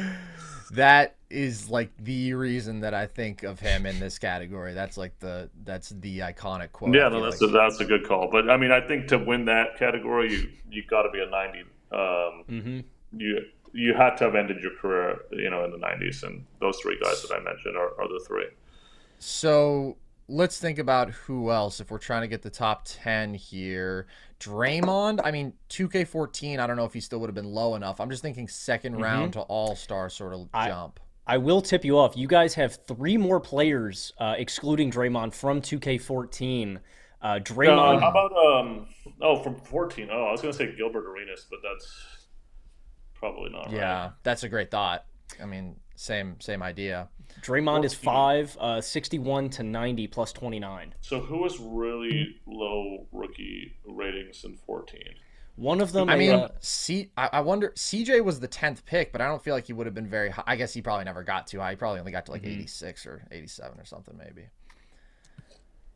That 0.72 1.16
is 1.30 1.70
like 1.70 1.92
the 1.98 2.34
reason 2.34 2.80
that 2.82 2.94
I 2.94 3.06
think 3.06 3.44
of 3.44 3.60
him 3.60 3.86
in 3.86 4.00
this 4.00 4.18
category. 4.18 4.74
That's 4.74 4.98
like 4.98 5.18
the 5.20 5.50
that's 5.64 5.90
the 5.90 6.20
iconic 6.20 6.72
quote. 6.72 6.96
Yeah, 6.96 7.10
no, 7.10 7.24
that's 7.24 7.40
like. 7.42 7.50
a, 7.52 7.54
that's 7.54 7.80
a 7.80 7.86
good 7.86 8.08
call. 8.08 8.30
But 8.32 8.50
I 8.50 8.58
mean, 8.58 8.72
I 8.72 8.82
think 8.82 9.08
to 9.10 9.18
win 9.18 9.46
that 9.46 9.78
category, 9.78 10.32
you 10.34 10.50
you 10.72 10.84
got 10.90 11.04
to 11.04 11.10
be 11.12 11.20
a 11.22 11.30
ninety. 11.30 11.62
Um, 11.92 12.44
Mhm. 12.50 12.84
You 13.18 13.42
you 13.74 13.94
had 13.94 14.16
to 14.18 14.24
have 14.26 14.36
ended 14.36 14.62
your 14.64 14.76
career, 14.76 15.20
you 15.32 15.50
know, 15.50 15.64
in 15.66 15.72
the 15.72 15.78
nineties, 15.78 16.24
and 16.24 16.46
those 16.60 16.78
three 16.80 16.98
guys 17.02 17.22
that 17.24 17.32
I 17.36 17.40
mentioned 17.40 17.76
are, 17.78 17.90
are 18.02 18.08
the 18.08 18.24
three. 18.28 18.48
So 19.20 19.98
let's 20.28 20.60
think 20.60 20.80
about 20.80 21.10
who 21.12 21.52
else 21.52 21.80
if 21.80 21.92
we're 21.92 21.98
trying 21.98 22.22
to 22.22 22.28
get 22.28 22.42
the 22.44 22.50
top 22.52 22.84
10 22.86 23.34
here. 23.34 24.06
Draymond, 24.40 25.20
I 25.24 25.32
mean, 25.32 25.54
2K14, 25.70 26.60
I 26.60 26.68
don't 26.68 26.78
know 26.78 26.86
if 26.86 26.94
he 26.94 27.00
still 27.00 27.20
would 27.20 27.28
have 27.28 27.36
been 27.36 27.52
low 27.52 27.76
enough. 27.76 28.00
I'm 28.00 28.10
just 28.12 28.22
thinking 28.22 28.48
2nd 28.48 28.94
Mhm. 28.96 29.02
round 29.02 29.34
to 29.34 29.42
all 29.42 29.76
star 29.76 30.10
sort 30.10 30.34
of 30.34 30.48
I- 30.54 30.68
jump. 30.70 31.00
I 31.30 31.38
will 31.38 31.62
tip 31.62 31.86
you 31.86 31.96
off. 32.00 32.18
You 32.18 32.28
guys 32.28 32.56
have 32.56 32.80
three 32.88 33.16
more 33.16 33.40
players, 33.40 34.14
uh, 34.18 34.34
excluding 34.36 34.90
Draymond, 34.92 35.32
from 35.36 35.62
2K14. 35.62 36.78
Uh, 36.78 36.80
Uh, 37.22 37.40
Draymond. 37.40 38.00
how 38.00 38.10
about 38.10 38.32
um? 38.34 38.88
Oh, 39.22 39.44
from 39.44 39.56
14. 39.58 40.10
Oh, 40.12 40.24
I 40.24 40.32
was 40.32 40.42
gonna 40.42 40.54
say 40.54 40.74
Gilbert 40.76 41.06
Arenas, 41.06 41.46
but 41.52 41.60
that's 41.62 41.86
probably 43.14 43.52
not 43.52 43.66
right. 43.66 43.74
Yeah, 43.76 44.12
that's 44.24 44.44
a 44.44 44.50
great 44.50 44.72
thought. 44.72 45.06
I 45.40 45.46
mean, 45.46 45.76
same 45.96 46.40
same 46.40 46.64
idea. 46.64 47.10
Draymond 47.42 47.84
is 47.86 47.94
five, 47.94 48.58
uh, 48.60 48.82
61 48.82 49.50
to 49.52 49.64
90 49.64 50.08
plus 50.08 50.34
29. 50.34 50.96
So 51.02 51.20
who 51.20 51.38
was 51.38 51.60
really 51.60 52.38
low 52.48 53.06
rookie 53.12 53.74
ratings 53.86 54.44
in 54.46 54.56
14? 54.56 55.00
One 55.60 55.82
of 55.82 55.92
them. 55.92 56.10
I 56.10 56.16
mean, 56.16 56.32
uh, 56.32 56.48
C. 56.62 57.12
I, 57.18 57.30
I 57.34 57.40
wonder. 57.42 57.72
CJ 57.76 58.24
was 58.24 58.40
the 58.40 58.48
tenth 58.48 58.86
pick, 58.86 59.12
but 59.12 59.20
I 59.20 59.28
don't 59.28 59.44
feel 59.44 59.54
like 59.54 59.66
he 59.68 59.74
would 59.74 59.86
have 59.88 59.94
been 59.94 60.08
very 60.08 60.30
high. 60.30 60.44
I 60.48 60.56
guess 60.56 60.74
he 60.74 60.82
probably 60.82 61.04
never 61.04 61.22
got 61.22 61.48
too 61.48 61.60
high. 61.60 61.72
He 61.72 61.76
probably 61.76 62.00
only 62.00 62.14
got 62.14 62.26
to 62.28 62.32
like 62.32 62.44
Mhm. 62.44 62.48
eighty 62.54 62.68
six 62.68 63.06
or 63.06 63.24
eighty 63.30 63.48
seven 63.48 63.78
or 63.80 63.84
something, 63.84 64.16
maybe. 64.18 64.48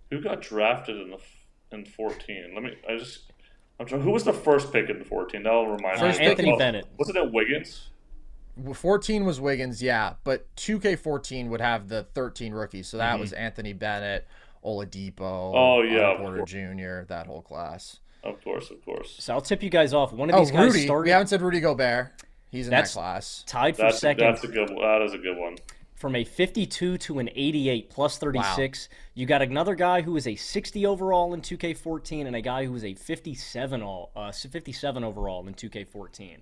Who 0.10 0.22
got 0.22 0.41
drafted 0.41 0.98
in 1.00 1.12
the 1.12 1.17
in 1.72 1.86
14? 1.86 2.51
Let 2.53 2.63
me. 2.63 2.77
I 2.89 2.98
just. 2.98 3.32
I'm 3.79 3.86
trying. 3.86 4.01
Who 4.01 4.12
was 4.12 4.25
the 4.25 4.34
first 4.34 4.72
pick 4.74 4.89
in 4.89 5.01
14? 5.03 5.43
That'll 5.43 5.67
remind 5.67 5.98
First 5.98 6.20
me. 6.20 6.25
pick 6.25 6.32
Anthony 6.32 6.51
Oh, 6.51 6.58
Bennett. 6.58 6.86
Wasn't 6.98 7.17
it 7.17 7.32
Wiggins? 7.32 7.89
Fourteen 8.74 9.25
was 9.25 9.39
Wiggins, 9.41 9.82
yeah, 9.82 10.13
but 10.24 10.46
two 10.55 10.79
K 10.79 10.96
fourteen 10.96 11.50
would 11.50 11.62
have 11.62 11.88
the 11.88 12.03
thirteen 12.03 12.53
rookies, 12.53 12.88
so 12.88 12.98
that 12.98 13.15
Mhm. 13.15 13.20
was 13.22 13.34
Anthony 13.34 13.74
Bennett, 13.74 14.27
Oladipo, 14.63 15.22
Oh, 15.22 15.82
yeah, 15.82 16.15
Porter. 16.17 16.43
Jr., 16.46 17.05
that 17.08 17.25
whole 17.25 17.41
class. 17.41 18.00
Of 18.24 18.42
course, 18.44 18.72
of 18.72 18.84
course. 18.86 19.15
so 19.20 19.34
I'll 19.34 19.42
tip 19.42 19.62
you 19.62 19.70
guys 19.70 19.94
off. 19.94 20.13
One 20.13 20.30
of 20.30 20.36
Oh, 20.36 20.39
these 20.39 20.51
guys 20.51 20.68
Rudy. 20.74 20.86
started. 20.86 21.03
We 21.06 21.12
haven't 21.12 21.27
said 21.27 21.42
Rudy 21.42 21.60
Gobert. 21.60 22.12
He's 22.51 22.68
in 22.68 22.72
That's 22.72 22.94
that 22.94 23.00
class. 23.00 23.44
tied 23.48 23.75
for 23.75 23.82
That's 23.84 24.00
second. 24.00 24.25
that's 24.25 24.44
a 24.44 24.48
good. 24.48 24.70
That 24.70 25.01
is 25.01 25.13
a 25.13 25.18
good 25.18 25.38
one. 25.38 25.58
from 25.96 26.15
a 26.15 26.24
52 26.25 26.98
to 26.98 27.20
an 27.20 27.30
88 27.34 27.89
plus 27.89 28.18
36. 28.18 28.89
You 29.13 29.25
got 29.25 29.42
another 29.42 29.74
guy 29.74 30.01
who 30.01 30.18
is 30.18 30.27
a 30.27 30.36
60 30.36 30.86
overall 30.86 31.34
in 31.34 31.42
2K14 31.42 32.27
and 32.27 32.36
a 32.36 32.42
guy 32.42 32.65
who 32.65 32.75
is 32.75 32.84
a 32.84 32.94
57 32.94 33.82
all 33.82 34.12
uh 34.15 34.32
57 34.32 35.03
overall 35.03 35.48
in 35.48 35.53
2K14. 35.53 36.39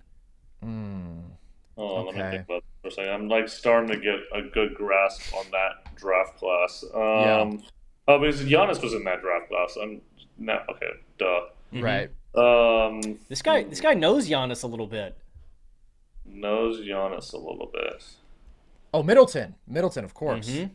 Oh, 1.78 2.04
let 2.04 2.16
me 2.16 2.22
Okay. 2.22 2.32
think 2.32 2.44
about 2.46 2.58
it 2.58 2.64
for 2.82 2.88
a 2.88 2.92
second. 2.92 3.14
I'm 3.14 3.28
like 3.28 3.48
starting 3.50 3.90
to 3.90 3.98
get 3.98 4.20
a 4.34 4.42
good 4.42 4.74
grasp 4.76 5.34
on 5.36 5.46
that 5.52 5.96
draft 5.96 6.38
class. 6.38 6.84
Um, 6.94 7.00
Yeah. 7.02 7.58
Oh, 8.08 8.20
because 8.20 8.42
Giannis 8.44 8.82
was 8.82 8.94
in 8.94 9.04
that 9.06 9.22
draft 9.22 9.48
class. 9.50 9.78
I'm 9.82 10.02
now 10.38 10.62
okay. 10.70 10.90
Duh. 11.18 11.42
Right. 11.74 12.10
Um, 12.36 13.20
This 13.30 13.42
guy 13.42 13.64
this 13.64 13.82
guy 13.82 13.94
knows 13.94 14.28
Giannis 14.30 14.64
a 14.64 14.68
little 14.68 14.88
bit. 14.88 15.18
knows 16.26 16.80
Giannis 16.80 17.34
a 17.34 17.38
little 17.38 17.70
bit. 17.74 18.04
Oh, 18.94 19.04
Middleton. 19.04 19.56
Middleton, 19.68 20.04
of 20.06 20.14
course. 20.14 20.50
Mhm. 20.50 20.72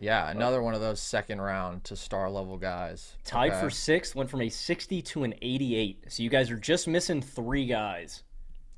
Yeah, 0.00 0.30
another 0.30 0.62
one 0.62 0.74
of 0.74 0.80
those 0.80 1.00
second 1.00 1.40
round 1.40 1.82
to 1.84 1.96
star 1.96 2.30
level 2.30 2.56
guys. 2.56 3.16
Tied 3.24 3.50
Okay. 3.52 3.60
for 3.60 3.70
sixth, 3.70 4.14
went 4.14 4.30
from 4.30 4.40
a 4.42 4.48
60 4.48 5.02
to 5.02 5.24
an 5.24 5.34
88. 5.42 6.04
So 6.08 6.22
you 6.22 6.30
guys 6.30 6.50
are 6.52 6.56
just 6.58 6.86
missing 6.86 7.20
three 7.20 7.66
guys. 7.66 8.22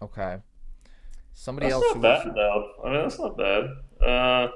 Okay. 0.01 0.39
Somebody 1.35 1.67
That's 1.69 1.75
else 1.75 1.85
not 1.89 1.97
who 1.97 2.03
bad 2.03 2.35
though. 2.35 2.73
I 2.85 2.91
mean, 2.91 3.03
that's 3.03 3.19
not 3.19 3.37
bad. 3.37 3.65
Uh, 4.07 4.49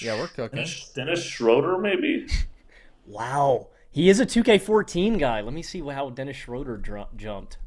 Yeah, 0.00 0.18
we're 0.20 0.28
cooking. 0.28 0.56
Dennis, 0.56 0.92
Dennis 0.92 1.22
Schroeder, 1.24 1.78
maybe. 1.78 2.26
Wow. 3.06 3.69
He 3.90 4.08
is 4.08 4.20
a 4.20 4.26
2K14 4.26 5.18
guy. 5.18 5.40
Let 5.40 5.52
me 5.52 5.62
see 5.62 5.80
how 5.80 6.10
Dennis 6.10 6.36
Schroeder 6.36 6.76
dr- 6.76 7.16
jumped. 7.16 7.58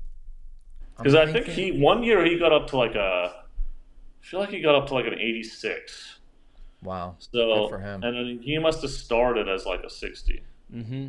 Because 0.97 1.15
I 1.15 1.31
think 1.31 1.47
he 1.47 1.71
one 1.71 2.03
year 2.03 2.23
he 2.23 2.37
got 2.37 2.51
up 2.53 2.67
to 2.67 2.77
like 2.77 2.95
a. 2.95 3.33
I 3.33 4.25
feel 4.25 4.39
like 4.39 4.49
he 4.49 4.61
got 4.61 4.75
up 4.75 4.87
to 4.87 4.93
like 4.93 5.05
an 5.05 5.15
86. 5.15 6.19
Wow. 6.81 7.15
So 7.19 7.31
Good 7.31 7.69
for 7.69 7.79
him. 7.79 8.03
and 8.03 8.15
then 8.15 8.39
he 8.41 8.57
must 8.59 8.81
have 8.83 8.91
started 8.91 9.49
as 9.49 9.65
like 9.65 9.83
a 9.83 9.89
60. 9.89 10.43
Mm-hmm. 10.73 11.07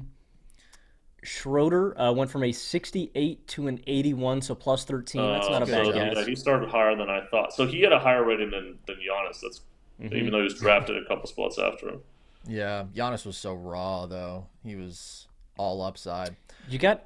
Schroeder 1.23 1.99
uh, 1.99 2.13
went 2.13 2.31
from 2.31 2.43
a 2.45 2.53
68 2.53 3.47
to 3.49 3.67
an 3.69 3.81
81, 3.87 4.43
so 4.43 4.55
plus 4.55 4.85
13. 4.85 5.23
That's 5.23 5.49
not 5.49 5.63
a 5.63 5.65
Uh, 5.65 5.67
bad 5.69 5.87
so, 5.87 5.93
guess. 5.93 6.15
Yeah, 6.17 6.25
he 6.25 6.35
started 6.35 6.69
higher 6.69 6.95
than 6.97 7.09
I 7.09 7.25
thought. 7.31 7.53
So 7.55 7.67
he 7.67 7.81
had 7.81 7.93
a 7.93 7.99
higher 7.99 8.25
rating 8.25 8.51
than 8.51 8.79
than 8.87 8.97
Giannis. 8.97 9.41
That's 9.41 9.61
Mhm. 10.01 10.13
even 10.13 10.33
though 10.33 10.39
he 10.39 10.45
was 10.45 10.59
drafted 10.59 10.97
a 10.97 11.05
couple 11.07 11.27
spots 11.29 11.59
after 11.59 11.89
him. 11.91 12.03
Yeah, 12.47 12.85
Giannis 12.95 13.25
was 13.27 13.37
so 13.37 13.55
raw 13.55 14.07
though. 14.07 14.47
He 14.65 14.77
was 14.77 15.27
all 15.57 15.83
upside. 15.83 16.37
You 16.69 16.79
got 16.79 17.05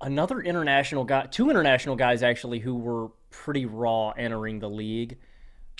another 0.00 0.40
international 0.40 1.04
guy, 1.04 1.26
two 1.26 1.50
international 1.50 1.96
guys 1.96 2.22
actually, 2.22 2.58
who 2.58 2.74
were 2.76 3.08
pretty 3.30 3.66
raw 3.66 4.10
entering 4.10 4.58
the 4.58 4.68
league. 4.68 5.16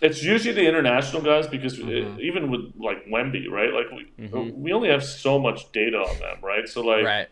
It's 0.02 0.22
usually 0.22 0.54
the 0.54 0.66
international 0.66 1.22
guys 1.22 1.46
because 1.46 1.78
Mm-hmm. 1.78 2.18
it- 2.18 2.20
even 2.20 2.50
with 2.50 2.72
like 2.78 3.04
Wemby, 3.06 3.48
right? 3.50 3.72
Like 3.72 3.90
we 3.90 4.24
Mhm. 4.26 4.54
we 4.56 4.72
only 4.72 4.88
have 4.88 5.04
so 5.04 5.38
much 5.38 5.70
data 5.72 5.98
on 5.98 6.18
them, 6.18 6.38
right? 6.42 6.68
So 6.68 6.80
like 6.82 7.04
Right. 7.04 7.28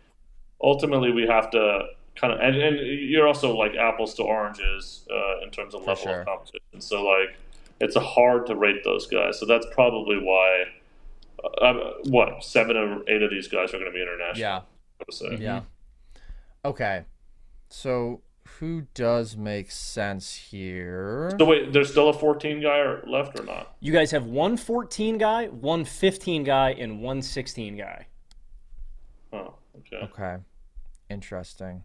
ultimately 0.63 1.11
we 1.13 1.27
have 1.27 1.51
to 1.51 1.87
kind 2.17 2.33
of 2.33 2.41
and, 2.41 2.55
and 2.57 2.77
you're 3.11 3.27
also 3.27 3.57
like 3.57 3.75
apples 3.75 4.15
to 4.15 4.23
oranges 4.23 5.07
uh, 5.11 5.41
in 5.43 5.51
terms 5.51 5.75
of 5.75 5.81
For 5.83 5.89
level 5.91 6.05
sure. 6.05 6.21
of 6.21 6.27
competition. 6.27 6.81
So 6.81 7.03
like 7.05 7.37
it's 7.81 7.97
hard 7.97 8.47
to 8.47 8.55
rate 8.55 8.85
those 8.85 9.07
guys. 9.07 9.41
So 9.41 9.47
that's 9.47 9.67
probably 9.73 10.19
why. 10.19 10.65
Uh, 11.45 11.65
uh, 11.65 11.93
what 12.05 12.45
seven 12.45 12.77
or 12.77 13.03
eight 13.09 13.23
of 13.23 13.31
these 13.31 13.49
guys 13.49 13.75
are 13.75 13.79
going 13.79 13.91
to 13.91 13.95
be 13.95 14.03
international? 14.03 14.39
Yeah. 14.39 14.61
I 15.01 15.31
would. 15.31 15.41
Yeah. 15.41 15.63
Okay. 16.65 17.05
So 17.69 18.23
who 18.59 18.83
does 18.95 19.37
make 19.37 19.71
sense 19.71 20.35
here? 20.35 21.35
So 21.39 21.45
wait, 21.45 21.73
there's 21.73 21.91
still 21.91 22.09
a 22.09 22.13
14 22.13 22.61
guy 22.61 23.01
left 23.07 23.39
or 23.39 23.45
not? 23.45 23.77
You 23.81 23.93
guys 23.93 24.11
have 24.11 24.27
one 24.27 24.57
14 24.57 25.19
guy, 25.19 25.47
one 25.47 25.85
15 25.85 26.45
guy, 26.45 26.71
and 26.71 27.01
one 27.01 27.23
16 27.23 27.77
guy. 27.77 28.07
Oh, 29.33 29.55
okay. 29.79 29.97
Okay. 30.05 30.37
Interesting. 31.11 31.83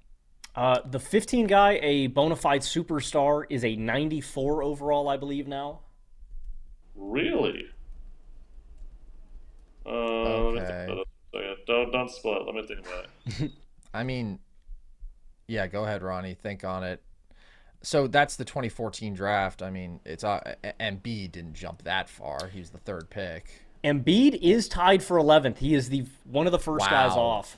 Uh, 0.56 0.80
the 0.86 1.00
15 1.00 1.48
guy, 1.48 1.80
a 1.82 2.08
bona 2.08 2.36
fide 2.36 2.62
superstar, 2.62 3.44
is 3.50 3.64
a 3.64 3.76
94 3.76 4.64
overall, 4.64 5.08
I 5.08 5.18
believe 5.18 5.48
now. 5.48 5.82
Really? 6.96 7.66
Uh, 9.88 10.44
let 10.46 10.54
me 10.54 10.60
think 10.60 10.72
Okay. 10.72 10.84
about 10.92 11.44
it. 11.44 11.66
Don't 11.68 11.92
don't 11.92 12.10
split. 12.12 12.46
Let 12.46 12.56
me 12.56 12.66
think 12.68 12.80
about 12.82 13.06
it. 13.42 13.52
I 13.94 14.04
mean, 14.04 14.40
yeah, 15.48 15.68
go 15.68 15.84
ahead, 15.84 16.04
Ronnie. 16.04 16.34
Think 16.34 16.64
on 16.64 16.84
it. 16.84 17.02
So 17.84 18.08
that's 18.08 18.36
the 18.36 18.44
2014 18.46 19.14
draft. 19.14 19.62
I 19.62 19.70
mean, 19.70 20.00
it's 20.04 20.24
uh, 20.24 20.56
Embiid 20.80 21.32
didn't 21.32 21.54
jump 21.54 21.84
that 21.84 22.10
far. 22.10 22.48
He 22.52 22.60
was 22.60 22.72
the 22.72 22.80
third 22.80 23.10
pick. 23.10 23.62
Embiid 23.84 24.40
is 24.42 24.68
tied 24.68 25.04
for 25.04 25.18
11th. 25.18 25.60
He 25.60 25.74
is 25.76 25.90
the 25.90 26.06
one 26.26 26.48
of 26.48 26.52
the 26.52 26.60
first 26.60 26.90
guys 26.90 27.12
off. 27.12 27.58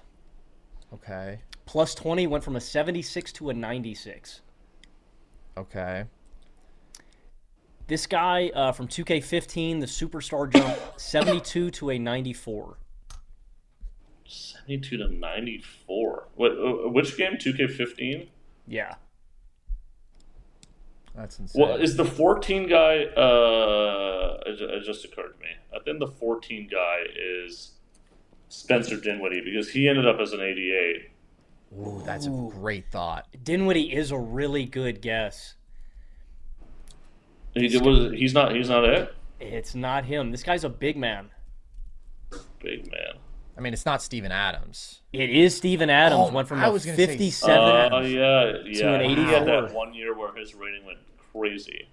Okay. 0.94 1.40
Plus 1.66 1.96
20 1.96 2.28
went 2.28 2.44
from 2.44 2.56
a 2.56 2.62
76 2.62 3.32
to 3.34 3.50
a 3.50 3.54
96. 3.54 4.42
Okay. 5.58 6.04
This 7.90 8.06
guy 8.06 8.52
uh, 8.54 8.72
from 8.72 8.88
2K15, 8.88 9.80
the 9.80 9.88
superstar 9.88 10.48
jump 10.48 10.78
72 10.98 11.72
to 11.72 11.90
a 11.90 11.98
94. 11.98 12.78
72 14.28 14.98
to 14.98 15.08
94. 15.10 16.28
What? 16.36 16.52
Uh, 16.52 16.90
which 16.90 17.18
game? 17.18 17.34
2K15. 17.34 18.28
Yeah. 18.68 18.94
That's 21.16 21.40
insane. 21.40 21.62
Well, 21.64 21.78
is 21.78 21.98
the 21.98 22.06
14 22.06 22.70
guy? 22.70 23.06
Uh, 23.06 24.38
it, 24.46 24.62
it 24.62 24.84
just 24.86 25.04
occurred 25.04 25.34
to 25.34 25.40
me. 25.40 25.50
I 25.76 25.80
think 25.84 25.98
the 25.98 26.08
14 26.08 26.70
guy 26.72 27.06
is 27.16 27.72
Spencer 28.50 28.98
Dinwiddie 28.98 29.42
because 29.44 29.68
he 29.72 29.90
ended 29.90 30.08
up 30.08 30.20
as 30.20 30.32
an 30.32 30.42
88. 30.42 31.10
Ooh, 31.76 32.04
that's 32.06 32.28
a 32.28 32.30
great 32.30 32.92
thought. 32.92 33.28
Dinwiddie 33.44 33.94
is 33.94 34.12
a 34.12 34.18
really 34.20 34.66
good 34.66 35.02
guess. 35.02 35.56
He 37.56 37.66
it 37.66 37.82
was. 37.82 38.12
He's 38.14 38.34
not. 38.34 38.56
He's 38.56 38.70
not 38.70 38.84
it. 38.86 39.14
It's 39.40 39.74
not 39.76 40.06
him. 40.06 40.32
This 40.32 40.44
guy's 40.44 40.64
a 40.64 40.70
big 40.70 40.98
man. 40.98 41.30
Big 42.62 42.92
man. 42.92 43.14
I 43.58 43.62
mean, 43.62 43.74
it's 43.74 43.86
not 43.86 44.02
Steven 44.02 44.32
Adams. 44.32 45.02
It 45.12 45.30
is 45.30 45.56
Steven 45.56 45.90
Adams. 45.90 46.30
Oh, 46.30 46.34
went 46.34 46.48
from 46.48 46.60
I 46.60 46.68
a 46.68 46.72
was 46.72 46.86
gonna 46.86 46.98
say 46.98 47.08
57 47.08 47.58
Oh 47.60 48.00
yeah, 48.02 48.54
yeah. 48.66 48.96
an 48.96 49.10
He 49.10 49.24
had 49.24 49.46
that 49.48 49.74
one 49.74 49.94
year 49.94 50.18
where 50.18 50.34
his 50.34 50.56
rating 50.56 50.86
went 50.86 51.00
crazy. 51.34 51.90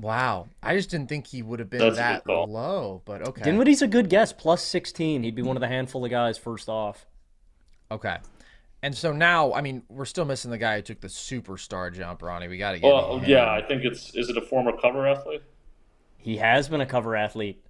Wow. 0.00 0.48
I 0.62 0.76
just 0.76 0.90
didn't 0.90 1.08
think 1.08 1.26
he 1.26 1.42
would 1.42 1.58
have 1.58 1.68
been 1.68 1.80
That's 1.80 1.96
that 1.96 2.26
low, 2.26 3.02
but 3.04 3.26
okay. 3.28 3.42
Dinwiddie's 3.42 3.82
a 3.82 3.86
good 3.86 4.08
guess. 4.08 4.32
Plus 4.32 4.62
16. 4.62 5.22
He'd 5.22 5.34
be 5.34 5.42
one 5.42 5.56
of 5.56 5.60
the 5.60 5.68
handful 5.68 6.04
of 6.04 6.10
guys 6.10 6.38
first 6.38 6.68
off. 6.68 7.06
Okay. 7.90 8.18
And 8.82 8.96
so 8.96 9.12
now, 9.12 9.52
I 9.52 9.60
mean, 9.60 9.82
we're 9.88 10.06
still 10.06 10.24
missing 10.24 10.50
the 10.50 10.58
guy 10.58 10.76
who 10.76 10.82
took 10.82 11.00
the 11.00 11.08
superstar 11.08 11.92
jump, 11.94 12.22
Ronnie. 12.22 12.48
We 12.48 12.56
got 12.56 12.72
to 12.72 12.78
get 12.78 12.86
Well, 12.86 13.18
him. 13.18 13.28
yeah. 13.30 13.50
I 13.52 13.60
think 13.60 13.84
it's. 13.84 14.14
Is 14.14 14.30
it 14.30 14.36
a 14.36 14.40
former 14.42 14.72
cover 14.80 15.06
athlete? 15.06 15.42
He 16.16 16.36
has 16.38 16.68
been 16.68 16.80
a 16.80 16.86
cover 16.86 17.14
athlete. 17.16 17.62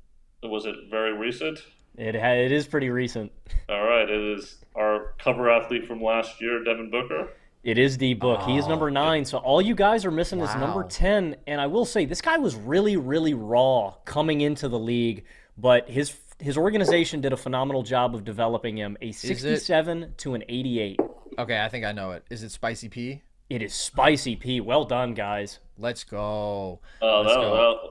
Was 0.43 0.67
it 0.67 0.75
very 0.89 1.13
recent? 1.13 1.59
It 1.97 2.15
ha- 2.15 2.35
it 2.45 2.53
is 2.53 2.67
pretty 2.67 2.91
recent. 2.91 3.33
All 3.69 3.83
right, 3.85 4.09
it 4.09 4.39
is 4.39 4.59
our 4.75 5.15
cover 5.19 5.51
athlete 5.51 5.87
from 5.87 6.03
last 6.03 6.41
year, 6.41 6.63
Devin 6.65 6.91
Booker. 6.91 7.29
It 7.63 7.77
is 7.77 7.99
the 7.99 8.15
book. 8.15 8.41
he 8.43 8.57
is 8.57 8.67
number 8.67 8.87
oh, 8.87 8.93
nine. 8.93 9.25
So 9.27 9.37
all 9.39 9.61
you 9.61 9.75
guys 9.75 10.07
are 10.07 10.11
missing 10.11 10.41
is 10.41 10.55
number 10.55 10.83
10. 10.83 11.37
And 11.47 11.61
I 11.61 11.67
will 11.67 11.85
say, 11.85 12.07
this 12.07 12.23
guy 12.23 12.39
was 12.39 12.55
really, 12.57 12.97
really 12.97 13.35
raw 13.35 13.95
coming 14.07 14.41
into 14.41 14.67
the 14.67 14.79
league, 14.79 15.25
but 15.59 15.87
his 15.91 16.09
his 16.41 16.57
organization 16.57 17.21
did 17.21 17.33
a 17.33 17.37
phenomenal 17.37 17.83
job 17.83 18.15
of 18.15 18.25
developing 18.25 18.77
him. 18.77 18.97
A 19.01 19.13
67 19.13 20.15
to 20.19 20.35
an 20.35 20.45
88. 20.49 21.01
Okay, 21.39 21.61
I 21.63 21.69
think 21.69 21.85
I 21.85 21.93
know 21.93 22.13
it. 22.13 22.25
Is 22.31 22.43
it 22.43 22.51
Spicy 22.51 22.89
P? 22.89 23.23
It 23.49 23.63
is 23.63 23.75
Spicy 23.75 24.37
P. 24.37 24.61
Well 24.61 24.85
done, 24.85 25.15
guys. 25.15 25.59
Let's 25.79 26.05
go. 26.05 26.81
Oh, 27.03 27.21
Let's 27.23 27.35
that, 27.35 27.41
go. 27.41 27.55
that- 27.83 27.91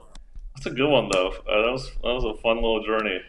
that's 0.56 0.66
a 0.66 0.70
good 0.70 0.90
one 0.90 1.08
though. 1.12 1.28
Uh, 1.48 1.62
that 1.62 1.72
was 1.72 1.90
that 2.02 2.12
was 2.12 2.24
a 2.24 2.34
fun 2.42 2.56
little 2.56 2.84
journey. 2.84 3.20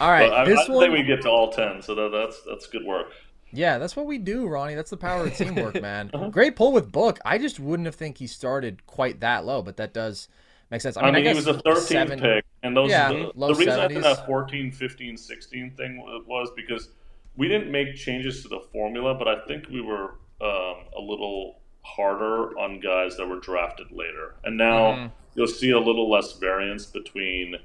All 0.00 0.10
right, 0.10 0.28
But 0.28 0.38
I, 0.40 0.44
this 0.44 0.68
I 0.68 0.72
one- 0.72 0.82
think 0.84 0.92
we 0.94 1.02
get 1.04 1.22
to 1.22 1.30
all 1.30 1.50
ten, 1.52 1.80
so 1.80 1.94
that, 1.94 2.10
that's 2.12 2.42
that's 2.42 2.66
good 2.66 2.84
work. 2.84 3.12
Yeah, 3.52 3.78
that's 3.78 3.94
what 3.96 4.04
we 4.06 4.18
do, 4.18 4.46
Ronnie. 4.46 4.74
That's 4.74 4.90
the 4.90 4.96
power 4.96 5.24
of 5.26 5.34
teamwork, 5.36 5.80
man. 5.80 6.10
Uh-huh. 6.12 6.28
Great 6.28 6.56
pull 6.56 6.72
with 6.72 6.90
Book. 6.90 7.18
I 7.24 7.38
just 7.38 7.60
wouldn't 7.60 7.86
have 7.86 7.94
think 7.94 8.18
he 8.18 8.26
started 8.26 8.84
quite 8.86 9.20
that 9.20 9.46
low, 9.46 9.62
but 9.62 9.76
that 9.78 9.94
does 9.94 10.28
make 10.70 10.80
sense. 10.80 10.96
I 10.96 11.02
I 11.02 11.04
mean, 11.06 11.14
mean, 11.14 11.26
I 11.28 11.30
he 11.30 11.36
was 11.36 11.44
the 11.44 11.54
13th 11.62 11.78
seven- 11.86 12.20
pick, 12.20 12.44
and 12.66 12.76
those 12.76 12.90
yeah, 12.90 13.08
the, 13.08 13.32
the 13.34 13.54
reason 13.54 13.80
I 13.80 13.86
70s. 13.86 13.88
think 13.88 14.02
that 14.02 14.26
14, 14.26 14.70
15, 14.72 15.16
16 15.16 15.70
thing 15.76 16.02
was 16.26 16.50
because 16.56 16.90
we 17.36 17.48
didn't 17.48 17.70
make 17.70 17.94
changes 17.96 18.42
to 18.42 18.48
the 18.48 18.60
formula, 18.72 19.14
but 19.14 19.28
I 19.28 19.40
think 19.46 19.68
we 19.68 19.80
were 19.80 20.14
um, 20.40 20.84
a 20.96 21.00
little 21.00 21.60
harder 21.82 22.58
on 22.58 22.80
guys 22.80 23.16
that 23.16 23.26
were 23.26 23.38
drafted 23.40 23.90
later, 23.92 24.34
and 24.44 24.56
now 24.56 24.92
Mhm. 24.92 25.10
you'll 25.34 25.46
see 25.46 25.70
a 25.70 25.78
little 25.78 26.10
less 26.10 26.32
variance 26.38 26.86
between, 26.86 27.56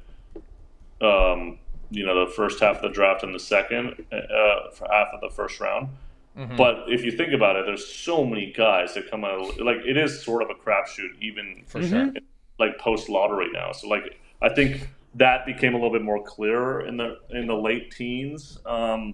um, 1.01 1.58
you 1.89 2.05
know, 2.05 2.25
the 2.25 2.31
first 2.31 2.60
half 2.62 2.77
of 2.77 2.81
the 2.84 2.89
draft 2.89 3.24
and 3.24 3.34
the 3.34 3.39
second 3.39 4.05
uh, 4.12 4.70
half 4.89 5.08
of 5.13 5.22
the 5.22 5.29
first 5.29 5.60
round. 5.60 5.89
Mhm. 6.38 6.55
But 6.55 6.86
if 6.88 7.03
you 7.03 7.12
think 7.12 7.34
about 7.34 7.58
it, 7.58 7.65
there's 7.65 7.86
so 7.86 8.24
many 8.25 8.53
guys 8.53 8.93
that 8.93 9.10
come 9.12 9.25
out. 9.25 9.39
Of, 9.41 9.58
like 9.58 9.79
it 9.86 9.98
is 9.98 10.22
sort 10.24 10.43
of 10.43 10.50
a 10.50 10.53
crapshoot, 10.53 11.20
even 11.20 11.63
For 11.67 11.81
sure. 11.84 12.13
like 12.58 12.77
post 12.77 13.10
lottery 13.10 13.50
now. 13.51 13.74
So 13.74 13.89
like 13.89 14.17
I 14.41 14.50
think 14.50 14.89
that 15.15 15.45
became 15.45 15.74
a 15.74 15.77
little 15.77 15.91
bit 15.91 16.01
more 16.01 16.24
clear 16.24 16.81
in 16.81 16.98
the 16.98 17.19
in 17.29 17.48
the 17.48 17.55
late 17.55 17.91
teens. 17.91 18.60
Um, 18.65 19.13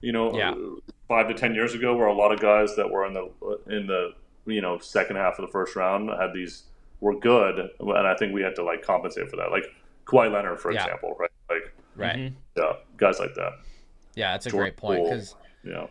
you 0.00 0.12
know, 0.12 0.36
Yeah. 0.36 0.54
five 1.08 1.28
to 1.28 1.34
ten 1.34 1.54
years 1.54 1.74
ago, 1.74 1.96
where 1.96 2.06
a 2.08 2.12
lot 2.14 2.32
of 2.32 2.40
guys 2.40 2.74
that 2.76 2.90
were 2.90 3.06
in 3.06 3.14
the 3.14 3.30
in 3.68 3.86
the 3.86 4.14
you 4.46 4.60
know 4.60 4.78
second 4.78 5.16
half 5.16 5.38
of 5.38 5.46
the 5.46 5.52
first 5.52 5.76
round 5.76 6.10
had 6.10 6.32
these 6.34 6.64
were 7.00 7.16
good, 7.18 7.70
and 7.80 8.06
I 8.06 8.14
think 8.16 8.32
we 8.34 8.42
had 8.42 8.54
to 8.56 8.64
like 8.64 8.82
compensate 8.82 9.30
for 9.30 9.36
that. 9.36 9.50
Like 9.50 9.64
Kawhi 10.06 10.30
Leonard, 10.32 10.60
for 10.60 10.72
Yeah. 10.72 10.82
example, 10.84 11.16
right? 11.18 11.30
Like 11.48 11.72
Right. 11.94 12.32
yeah, 12.56 12.72
guys 12.96 13.18
like 13.20 13.34
that. 13.34 13.52
Yeah, 14.14 14.32
that's 14.32 14.46
a 14.46 14.50
Jordan 14.50 14.64
great 14.72 14.76
point 14.76 15.04
because 15.04 15.34
yeah. 15.64 15.86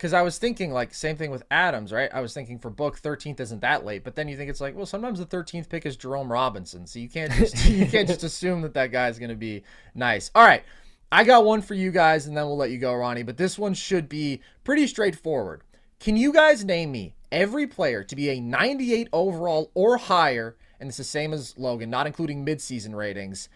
Because 0.00 0.14
I 0.14 0.22
was 0.22 0.38
thinking 0.38 0.72
like 0.72 0.94
same 0.94 1.16
thing 1.16 1.30
with 1.30 1.42
Adams, 1.50 1.92
right? 1.92 2.08
I 2.10 2.22
was 2.22 2.32
thinking 2.32 2.58
for 2.58 2.70
Book, 2.70 2.96
thirteenth 2.96 3.38
isn't 3.38 3.60
that 3.60 3.84
late, 3.84 4.02
but 4.02 4.14
then 4.14 4.28
you 4.28 4.36
think 4.36 4.48
it's 4.48 4.60
like, 4.60 4.74
well, 4.74 4.86
sometimes 4.86 5.18
the 5.18 5.26
thirteenth 5.26 5.68
pick 5.68 5.84
is 5.84 5.94
Jerome 5.94 6.32
Robinson, 6.32 6.86
so 6.86 6.98
you 6.98 7.08
can't 7.10 7.30
just 7.32 7.66
you 7.68 7.84
can't 7.84 8.08
just 8.08 8.22
assume 8.22 8.62
that 8.62 8.72
that 8.72 8.92
guy's 8.92 9.18
going 9.18 9.28
to 9.28 9.36
be 9.36 9.62
nice. 9.94 10.30
All 10.34 10.42
right, 10.42 10.64
I 11.12 11.24
got 11.24 11.44
one 11.44 11.60
for 11.60 11.74
you 11.74 11.90
guys, 11.90 12.26
and 12.26 12.34
then 12.34 12.46
we'll 12.46 12.56
let 12.56 12.70
you 12.70 12.78
go, 12.78 12.94
Ronnie. 12.94 13.24
But 13.24 13.36
this 13.36 13.58
one 13.58 13.74
should 13.74 14.08
be 14.08 14.40
pretty 14.64 14.86
straightforward. 14.86 15.60
Can 15.98 16.16
you 16.16 16.32
guys 16.32 16.64
name 16.64 16.92
me 16.92 17.14
every 17.30 17.66
player 17.66 18.02
to 18.02 18.16
be 18.16 18.30
a 18.30 18.40
98 18.40 19.10
overall 19.12 19.70
or 19.74 19.98
higher? 19.98 20.56
And 20.80 20.88
it's 20.88 20.96
the 20.96 21.04
same 21.04 21.34
as 21.34 21.58
Logan, 21.58 21.90
not 21.90 22.06
including 22.06 22.46
midseason 22.46 22.94
ratings, 22.94 23.50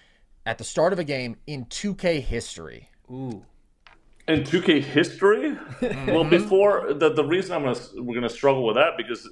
at 0.45 0.59
the 0.59 0.65
start 0.65 0.93
of 0.93 0.99
a 0.99 1.05
game 1.05 1.37
in 1.47 1.65
2K 1.65 2.21
history. 2.21 2.91
Ooh. 3.11 3.47
In 4.26 4.43
2K 4.43 4.83
history, 4.83 5.57
well, 6.07 6.25
before 6.25 6.95
the 6.95 7.12
the 7.12 7.25
reason 7.25 7.54
I'm 7.54 7.62
gonna 7.62 7.78
we're 7.97 8.14
gonna 8.14 8.28
struggle 8.28 8.64
with 8.64 8.76
that 8.76 8.97
because 8.97 9.28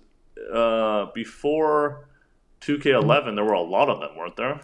uh, 0.53 1.07
before 1.15 2.09
2K11 2.61 3.35
there 3.35 3.45
were 3.45 3.55
a 3.55 3.63
lot 3.63 3.89
of 3.89 4.01
them, 4.01 4.17
weren't 4.17 4.37
there? 4.37 4.61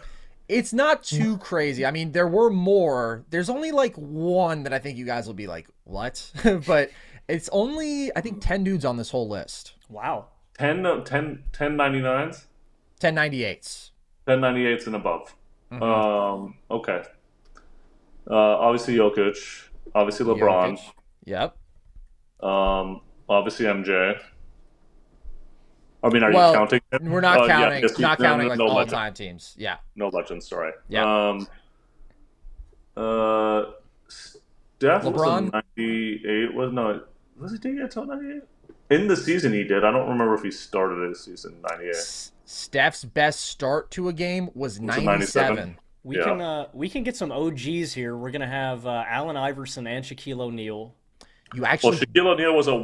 It's 0.47 0.73
not 0.73 1.03
too 1.03 1.37
crazy. 1.37 1.85
I 1.85 1.91
mean, 1.91 2.11
there 2.11 2.27
were 2.27 2.49
more. 2.49 3.23
There's 3.29 3.49
only 3.49 3.71
like 3.71 3.95
one 3.95 4.63
that 4.63 4.73
I 4.73 4.79
think 4.79 4.97
you 4.97 5.05
guys 5.05 5.27
will 5.27 5.35
be 5.35 5.47
like, 5.47 5.67
what? 5.83 6.31
but 6.65 6.89
it's 7.27 7.49
only, 7.51 8.11
I 8.15 8.21
think, 8.21 8.41
10 8.41 8.63
dudes 8.63 8.83
on 8.83 8.97
this 8.97 9.11
whole 9.11 9.29
list. 9.29 9.73
Wow. 9.89 10.29
10 10.57 10.85
uh, 10.85 11.03
10 11.03 11.43
1099s, 11.53 12.45
1098s. 12.99 13.91
1098s 14.27 14.87
and 14.87 14.95
above. 14.95 15.35
Mm-hmm. 15.71 15.83
Um, 15.83 16.55
okay. 16.69 17.03
Uh, 18.29 18.35
obviously 18.35 18.95
Jokic, 18.95 19.68
obviously 19.95 20.25
LeBron, 20.25 20.77
Jokic. 20.77 20.91
Yep. 21.25 21.57
um, 22.43 23.01
obviously 23.27 23.65
MJ. 23.65 24.19
I 26.01 26.09
mean, 26.09 26.23
are 26.23 26.31
well, 26.31 26.51
you 26.51 26.57
counting? 26.57 26.81
it? 26.91 27.03
We're 27.03 27.21
not 27.21 27.41
yeah, 27.41 27.47
counting, 27.47 27.81
yes, 27.81 27.99
not 27.99 28.19
counting 28.19 28.47
no, 28.47 28.49
like 28.49 28.57
no 28.59 28.67
all 28.67 28.75
legend. 28.75 28.91
time 28.91 29.13
teams. 29.13 29.55
Yeah. 29.57 29.77
No 29.95 30.07
legends, 30.07 30.47
sorry. 30.47 30.71
Yeah. 30.87 31.29
Um, 31.29 31.47
uh, 32.95 33.65
Steph 34.07 35.03
LeBron? 35.03 35.49
a 35.49 35.63
98. 35.77 36.53
Was 36.53 36.71
no, 36.71 37.01
was 37.37 37.51
he 37.51 37.69
he 37.69 37.75
get 37.75 37.95
98? 37.95 38.43
In 38.91 39.07
the 39.07 39.15
season, 39.15 39.53
he 39.53 39.63
did. 39.63 39.83
I 39.83 39.91
don't 39.91 40.09
remember 40.09 40.33
if 40.35 40.41
he 40.41 40.51
started 40.51 41.09
his 41.09 41.19
season 41.23 41.61
98. 41.69 41.95
Steph's 42.45 43.03
best 43.03 43.41
start 43.41 43.91
to 43.91 44.07
a 44.07 44.13
game 44.13 44.49
was 44.55 44.79
Was 44.79 44.97
it 44.97 45.03
97. 45.03 45.77
97? 46.03 46.03
We 46.03 46.17
Yeah. 46.17 46.23
can 46.23 46.41
uh, 46.41 46.67
we 46.73 46.89
can 46.89 47.03
get 47.03 47.15
some 47.15 47.31
OGs 47.31 47.93
here. 47.93 48.15
We're 48.15 48.31
gonna 48.31 48.47
have 48.47 48.85
uh, 48.85 49.03
Allen 49.07 49.37
Iverson 49.37 49.85
and 49.87 50.03
Shaquille 50.05 50.39
O'Neal. 50.41 50.95
You 51.55 51.63
Well, 51.63 51.71
actually. 51.71 51.97
Shaquille 51.97 52.27
O'Neal 52.27 52.55
was 52.55 52.67
a 52.67 52.73
10 52.73 52.83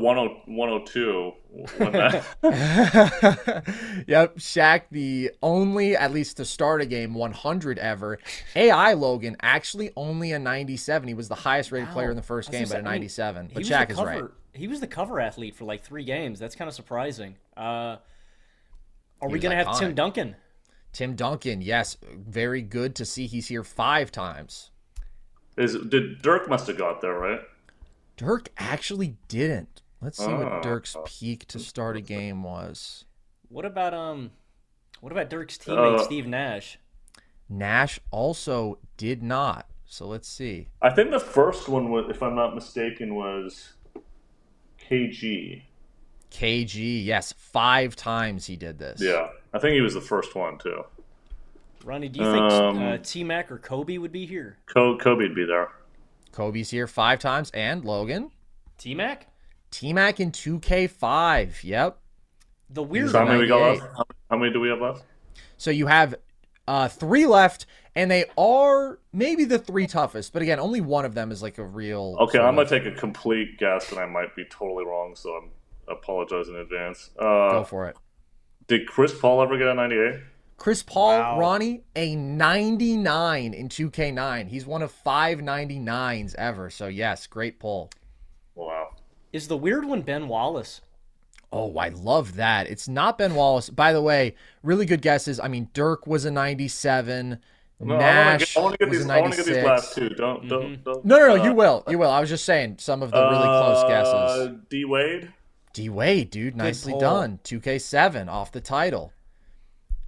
102 0.56 1.32
when 1.78 1.92
that. 1.92 2.26
yep, 4.08 4.38
Shaq, 4.38 4.82
the 4.90 5.30
only, 5.44 5.96
at 5.96 6.12
least 6.12 6.38
to 6.38 6.46
start 6.46 6.82
a 6.82 6.88
game, 6.88 7.14
100 7.14 7.78
ever. 7.78 8.18
AI 8.56 8.94
Logan, 8.94 9.38
actually 9.44 9.92
only 9.96 10.32
a 10.32 10.40
97. 10.40 11.08
He 11.08 11.14
was 11.14 11.28
the 11.28 11.36
highest 11.36 11.72
rated 11.72 11.90
player 11.90 12.10
in 12.10 12.16
the 12.16 12.24
first 12.24 12.50
game, 12.52 12.62
but 12.64 12.66
a 12.66 12.72
say, 12.72 12.76
I 12.78 12.82
mean, 12.82 12.86
97. 12.86 13.48
he 13.50 13.54
But 13.54 13.60
was 13.60 13.70
Shaq 13.70 13.86
the 13.88 13.92
is 13.92 13.98
cover, 14.00 14.10
right. 14.10 14.24
He 14.54 14.68
was 14.68 14.80
the 14.80 14.88
cover 14.88 15.20
athlete 15.20 15.56
for 15.56 15.66
like 15.66 15.84
three 15.84 16.04
games. 16.04 16.40
That's 16.40 16.56
kind 16.56 16.68
of 16.68 16.74
surprising. 16.74 17.36
Uh, 17.56 17.98
are 19.22 19.28
He 19.28 19.34
we 19.34 19.40
gonna 19.40 19.56
have. 19.56 19.78
Tim 19.78 19.94
Duncan? 19.94 20.36
Tim 20.96 21.14
Duncan, 21.14 21.62
yes, 21.62 21.98
very 22.18 22.62
good 22.62 22.96
to 22.96 23.04
see 23.04 23.28
he's 23.28 23.50
here 23.50 23.66
five 23.66 24.14
times. 24.14 24.72
Is 25.58 25.76
did 25.76 26.22
Dirk 26.22 26.48
must 26.48 26.68
have 26.68 26.78
got 26.78 27.02
there 27.02 27.20
right? 27.20 27.42
Dirk 28.16 28.48
actually 28.58 29.18
didn't. 29.28 29.82
Let's 30.02 30.18
see 30.18 30.24
Oh. 30.32 30.46
what 30.46 30.64
Dirk's 30.64 30.96
peak 31.06 31.48
to 31.50 31.60
start 31.60 31.98
a 31.98 32.02
game 32.02 32.44
was. 32.44 33.04
What 33.50 33.66
about 33.66 33.94
um, 33.94 34.32
what 35.02 35.12
about 35.12 35.30
Dirk's 35.30 35.58
teammate 35.58 36.00
Uh, 36.00 36.04
Steve 36.04 36.28
Nash? 36.28 36.80
Nash 37.50 38.00
also 38.10 38.80
did 38.96 39.22
not. 39.22 39.68
So 39.86 40.08
let's 40.08 40.30
see. 40.30 40.70
I 40.82 40.92
think 40.92 41.12
the 41.12 41.20
first 41.20 41.68
one 41.68 41.92
was, 41.92 42.06
if 42.10 42.24
I'm 42.24 42.36
not 42.36 42.56
mistaken, 42.56 43.16
was 43.16 43.74
KG. 44.90 45.64
KG, 46.36 47.06
yes, 47.06 47.34
five 47.38 47.96
times 47.96 48.46
he 48.46 48.58
did 48.58 48.78
this. 48.78 49.02
Yeah, 49.02 49.30
I 49.54 49.60
think 49.60 49.74
he 49.76 49.82
was 49.82 49.94
the 49.94 50.02
first 50.02 50.36
one 50.36 50.58
too. 50.58 50.84
Ronnie, 51.86 52.10
do 52.10 52.20
you 52.20 52.26
think 52.32 52.52
Um, 52.52 52.84
uh, 52.84 52.98
T 53.02 53.24
Mac 53.24 53.50
or 53.52 53.58
Kobe 53.58 53.98
would 53.98 54.12
be 54.12 54.26
here? 54.26 54.58
Co- 54.66 54.98
Kobe'd 54.98 55.34
be 55.36 55.46
there. 55.46 55.70
Kobe's 56.34 56.72
here 56.72 56.88
five 56.88 57.20
times, 57.20 57.52
and 57.54 57.86
Logan. 57.86 58.32
T 58.78 58.94
Mac? 58.96 59.28
T 59.72 59.94
Mac 59.94 60.20
in 60.20 60.32
2K5. 60.32 61.64
Yep. 61.64 61.98
The 62.70 62.84
weird 62.84 63.12
So 63.12 63.20
how 63.20 63.26
many 63.26 63.40
we 63.42 63.48
got 63.48 63.62
left? 63.80 63.82
How, 63.96 64.04
how 64.32 64.38
many 64.38 64.52
do 64.52 64.60
we 64.60 64.68
have 64.70 64.82
left? 64.82 65.04
So 65.58 65.72
you 65.72 65.88
have 65.88 66.16
uh, 66.68 66.90
three 66.90 67.28
left, 67.28 67.66
and 67.96 68.12
they 68.12 68.26
are 68.38 69.00
maybe 69.14 69.46
the 69.46 69.60
three 69.60 69.88
toughest. 69.88 70.34
But 70.34 70.42
again, 70.42 70.60
only 70.60 70.82
one 70.82 71.06
of 71.06 71.14
them 71.14 71.32
is 71.32 71.42
like 71.42 71.60
a 71.60 71.64
real. 71.64 72.18
Okay, 72.22 72.40
I'm 72.40 72.56
gonna 72.56 72.64
of- 72.64 72.70
take 72.70 72.86
a 72.86 72.92
complete 72.92 73.58
guess, 73.58 73.92
and 73.92 74.00
I 74.00 74.06
might 74.06 74.36
be 74.36 74.44
totally 74.46 74.84
wrong, 74.84 75.16
so 75.16 75.30
I'm 75.30 75.52
apologize 75.88 76.48
in 76.50 76.56
advance. 76.56 77.10
Uh, 77.20 77.52
Go 77.52 77.64
for 77.64 77.88
it. 77.88 77.98
Did 78.68 78.88
Chris 78.88 79.18
Paul 79.18 79.42
ever 79.42 79.58
get 79.58 79.68
a 79.68 79.74
98? 79.74 80.20
Chris 80.58 80.82
Paul, 80.82 81.20
Wow. 81.20 81.40
Ronnie, 81.40 81.82
a 81.96 82.16
99 82.16 83.54
in 83.54 83.70
2K9. 83.70 84.48
He's 84.48 84.66
one 84.66 84.82
of 84.82 84.92
five 84.92 85.40
99s 85.40 86.34
ever. 86.36 86.70
So, 86.70 86.88
yes, 86.88 87.28
great 87.28 87.60
pull. 87.60 87.92
Wow. 88.56 88.92
Is 89.34 89.48
the 89.48 89.58
weird 89.58 89.86
one 89.86 90.02
Ben 90.02 90.28
Wallace? 90.28 90.82
Oh, 91.52 91.78
I 91.78 91.90
love 91.90 92.36
that. 92.36 92.68
It's 92.68 92.88
not 92.88 93.18
Ben 93.18 93.36
Wallace. 93.36 93.70
By 93.70 93.94
the 93.94 94.02
way, 94.02 94.36
really 94.64 94.86
good 94.86 95.02
guesses. 95.02 95.40
I 95.40 95.48
mean, 95.48 95.70
Dirk 95.74 96.08
was 96.08 96.26
a 96.26 96.32
97. 96.32 97.40
No, 97.82 97.98
Nash 97.98 98.56
I 98.56 98.62
want 98.62 98.74
to 98.74 98.78
get, 98.78 98.90
was 98.90 98.98
these. 99.00 99.08
a 99.08 99.14
I 99.14 99.20
want 99.22 99.34
to 99.34 99.44
get 99.44 99.48
96. 99.48 99.56
these 99.58 99.66
last 99.66 99.96
two. 99.96 100.10
Don't 100.16 100.40
Mm-hmm. 100.40 100.48
don't 100.48 100.84
don't. 100.84 101.06
No, 101.06 101.18
no, 101.20 101.36
no. 101.36 101.42
uh, 101.42 101.46
you 101.46 101.54
will. 101.54 101.84
You 101.90 101.98
will. 101.98 102.10
I 102.10 102.22
was 102.22 102.30
just 102.30 102.46
saying 102.46 102.78
some 102.80 103.04
of 103.04 103.12
the 103.12 103.22
really 103.22 103.44
close 103.44 103.84
guesses. 103.84 104.14
Uh, 104.14 104.54
D 104.70 104.86
Wade. 104.86 105.32
D 105.76 105.90
Wade, 105.90 106.30
dude, 106.30 106.56
nicely 106.56 106.94
pull. 106.94 107.02
done. 107.02 107.40
2K7 107.44 108.30
off 108.30 108.52
the 108.54 108.62
title. 108.62 109.12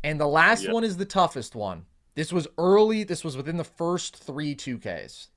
And 0.02 0.18
the 0.20 0.26
last 0.28 0.64
Yeah. 0.64 0.72
one 0.72 0.86
is 0.86 0.96
the 0.96 1.06
toughest 1.06 1.56
one. 1.56 1.86
This 2.16 2.32
was 2.32 2.48
early. 2.58 3.04
This 3.04 3.24
was 3.24 3.36
within 3.36 3.58
the 3.58 3.64
first 3.66 4.16
three 4.16 4.56
2Ks. 4.56 5.28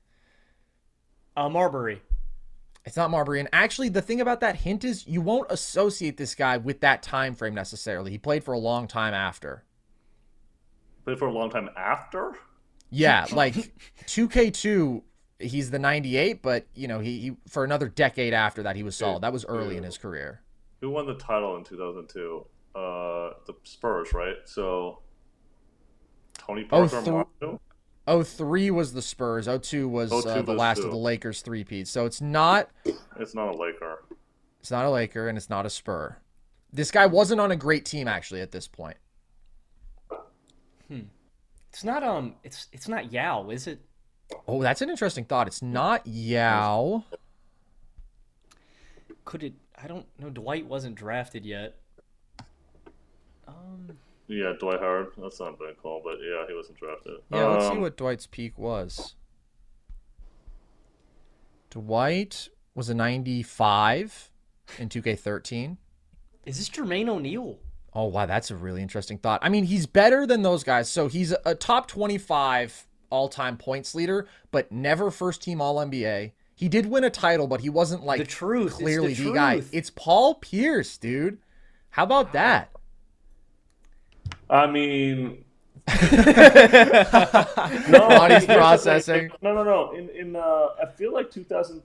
Uh, 1.35 1.49
Marbury. 1.49 2.01
It's 2.85 2.95
not 2.95 3.11
Marbury. 3.11 3.41
And 3.41 3.49
actually, 3.51 3.89
the 3.89 4.01
thing 4.01 4.21
about 4.21 4.39
that 4.39 4.55
hint 4.55 4.83
is 4.85 5.05
you 5.05 5.19
won't 5.21 5.51
associate 5.51 6.15
this 6.17 6.33
guy 6.33 6.55
with 6.57 6.79
that 6.79 7.03
time 7.03 7.35
frame 7.35 7.53
necessarily. 7.53 8.09
He 8.11 8.17
played 8.17 8.43
for 8.43 8.53
a 8.53 8.57
long 8.59 8.87
time 8.87 9.13
after. 9.13 9.65
Played 11.03 11.19
for 11.19 11.27
a 11.27 11.31
long 11.33 11.49
time 11.49 11.69
after. 11.75 12.35
Yeah, 12.89 13.25
like 13.33 13.53
2K2, 14.07 15.03
he's 15.41 15.71
the 15.71 15.79
98, 15.79 16.41
but 16.41 16.65
you 16.75 16.87
know 16.87 16.99
he, 16.99 17.19
he 17.19 17.31
for 17.47 17.63
another 17.63 17.87
decade 17.87 18.33
after 18.33 18.63
that 18.63 18.75
he 18.75 18.83
was 18.83 18.95
solid. 18.95 19.21
That 19.23 19.33
was 19.33 19.45
early 19.45 19.77
in 19.77 19.83
his 19.83 19.97
career. 19.97 20.41
Who 20.81 20.89
won 20.89 21.05
the 21.05 21.15
title 21.15 21.55
in 21.57 21.63
2002? 21.63 22.45
Uh, 22.73 22.79
the 23.45 23.53
Spurs, 23.63 24.13
right? 24.13 24.37
So 24.45 24.99
Tony 26.37 26.65
Oh, 26.71 26.87
Parker. 26.87 27.01
th- 27.01 27.25
Mario? 28.09 28.23
03 28.23 28.71
was 28.71 28.93
the 28.93 29.01
Spurs. 29.01 29.47
02 29.47 29.87
was 29.87 30.09
02 30.09 30.29
uh, 30.29 30.41
the 30.41 30.53
last 30.53 30.79
who? 30.79 30.85
of 30.85 30.91
the 30.91 30.97
Lakers 30.97 31.41
three 31.41 31.63
peats. 31.63 31.91
So 31.91 32.05
it's 32.05 32.19
not 32.21 32.69
It's 33.19 33.35
not 33.35 33.53
a 33.53 33.57
Laker. 33.57 34.03
it's 34.59 34.71
not 34.71 34.85
a 34.85 34.89
Laker 34.89 35.27
and 35.27 35.37
it's 35.37 35.49
not 35.49 35.65
a 35.65 35.69
Spur. 35.69 36.17
This 36.73 36.89
guy 36.91 37.05
wasn't 37.05 37.41
on 37.41 37.51
a 37.51 37.55
great 37.55 37.85
team 37.85 38.07
actually 38.07 38.41
at 38.41 38.51
this 38.51 38.67
point. 38.67 38.97
Hmm. 40.87 41.01
It's 41.69 41.83
not 41.83 42.03
um. 42.03 42.35
It's 42.43 42.67
it's 42.73 42.87
not 42.87 43.11
Yao, 43.13 43.49
is 43.49 43.67
it? 43.67 43.79
Oh, 44.47 44.61
that's 44.61 44.81
an 44.81 44.89
interesting 44.89 45.25
thought. 45.25 45.47
It's 45.47 45.61
not 45.61 46.05
Yao. 46.05 47.05
Could 49.25 49.43
it? 49.43 49.53
I 49.81 49.87
don't 49.87 50.05
know. 50.19 50.29
Dwight 50.29 50.65
wasn't 50.65 50.95
drafted 50.95 51.45
yet. 51.45 51.75
Um. 53.47 53.97
Yeah, 54.27 54.53
Dwight 54.59 54.79
Howard. 54.79 55.07
That's 55.17 55.39
not 55.39 55.55
a 55.55 55.57
bad 55.57 55.77
call, 55.81 56.01
but 56.03 56.15
yeah, 56.21 56.45
he 56.47 56.53
wasn't 56.53 56.77
drafted. 56.77 57.15
Yeah, 57.31 57.47
let's 57.47 57.65
see 57.65 57.71
Um, 57.71 57.81
what 57.81 57.97
Dwight's 57.97 58.27
peak 58.27 58.57
was. 58.57 59.15
Dwight 61.69 62.49
was 62.75 62.89
a 62.89 62.93
95 62.93 64.31
in 64.77 64.89
2K13. 64.89 65.77
Is 66.45 66.57
this 66.57 66.69
Jermaine 66.69 67.09
O'Neal? 67.09 67.59
Oh, 67.93 68.05
wow, 68.05 68.25
that's 68.25 68.51
a 68.51 68.55
really 68.55 68.81
interesting 68.81 69.17
thought. 69.17 69.41
I 69.43 69.49
mean, 69.49 69.65
he's 69.65 69.85
better 69.85 70.25
than 70.25 70.43
those 70.43 70.63
guys. 70.63 70.89
So 70.89 71.07
he's 71.07 71.33
a, 71.33 71.39
a 71.45 71.55
top 71.55 71.87
25 71.87 72.87
all 73.11 73.29
time 73.29 73.57
points 73.57 73.93
leader, 73.93 74.27
but 74.51 74.71
never 74.71 75.11
first 75.11 75.43
team 75.43 75.61
All 75.61 75.75
NBA. 75.77 76.31
He 76.55 76.69
did 76.69 76.85
win 76.87 77.03
a 77.03 77.09
title, 77.09 77.47
but 77.47 77.61
he 77.61 77.69
wasn't 77.69 78.03
like 78.03 78.19
The 78.19 78.25
truth, 78.25 78.67
it's 78.71 78.77
the 78.77 78.83
clearly 78.83 79.13
the, 79.13 79.31
guy. 79.33 79.61
It's 79.71 79.89
Paul 79.89 80.35
Pierce, 80.35 80.97
dude. 80.97 81.37
How 81.91 82.03
about 82.03 82.33
that? 82.33 82.71
I 84.49 84.67
mean, 84.67 85.43
no, 85.87 85.97
Ronnie's 88.09 88.43
here's 88.43 88.47
the 88.47 88.55
processing. 88.55 89.31
No, 89.41 89.53
no, 89.53 89.63
no. 89.63 89.91
In 89.93 90.09
in 90.09 90.35
uh, 90.35 90.67
I 90.81 90.85
feel 90.95 91.13
like 91.13 91.31
2000. 91.31 91.81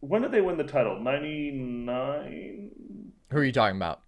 When 0.00 0.22
did 0.22 0.30
they 0.32 0.40
win 0.40 0.56
the 0.56 0.64
title? 0.64 0.98
99. 1.00 2.70
Who 3.30 3.36
are 3.38 3.44
you 3.44 3.52
talking 3.52 3.76
about? 3.76 4.00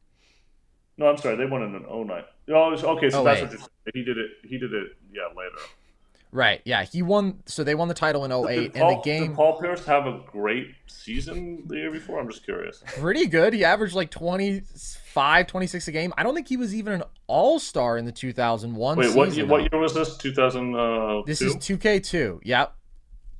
No, 0.96 1.06
I'm 1.08 1.16
sorry. 1.16 1.36
They 1.36 1.46
won 1.46 1.62
in 1.62 1.74
an 1.74 1.82
09. 1.82 2.22
Oh, 2.50 2.72
okay. 2.72 3.10
So 3.10 3.20
Oh, 3.20 3.24
that's 3.24 3.40
wait. 3.40 3.48
what 3.48 3.52
you're 3.52 3.60
saying. 3.60 3.68
He 3.94 4.04
did 4.04 4.18
it. 4.18 4.30
He 4.44 4.58
did 4.58 4.72
it. 4.72 4.88
Yeah, 5.12 5.28
later. 5.36 5.58
Right. 6.32 6.60
Yeah, 6.64 6.84
he 6.84 7.02
won. 7.02 7.42
So 7.46 7.64
they 7.64 7.74
won 7.74 7.88
the 7.88 7.94
title 7.94 8.24
in 8.24 8.30
08, 8.32 8.72
Did 8.72 8.80
and 8.82 8.90
the 8.96 9.00
game 9.02 9.26
did 9.28 9.36
Paul 9.36 9.60
Pierce 9.60 9.84
have 9.86 10.06
a 10.06 10.20
great 10.30 10.68
season 10.86 11.64
the 11.66 11.76
year 11.76 11.90
before? 11.90 12.20
I'm 12.20 12.28
just 12.28 12.44
curious. 12.44 12.82
pretty 12.86 13.26
good. 13.26 13.52
He 13.52 13.64
averaged 13.64 13.94
like 13.96 14.10
25, 14.10 15.46
26 15.46 15.88
a 15.88 15.92
game. 15.92 16.12
I 16.16 16.22
don't 16.22 16.34
think 16.34 16.48
he 16.48 16.56
was 16.56 16.74
even 16.74 16.92
an 16.94 17.02
all 17.26 17.58
star 17.58 17.98
in 17.98 18.04
the 18.04 18.12
2001 18.12 18.96
Wait, 18.96 19.04
season. 19.06 19.18
what 19.18 19.32
year, 19.34 19.46
what 19.46 19.72
year 19.72 19.80
was 19.80 19.94
this? 19.94 20.16
2000. 20.18 20.74
Uh, 20.74 21.22
This 21.26 21.42
is 21.42 21.56
2K2. 21.56 22.40
Yep. 22.44 22.74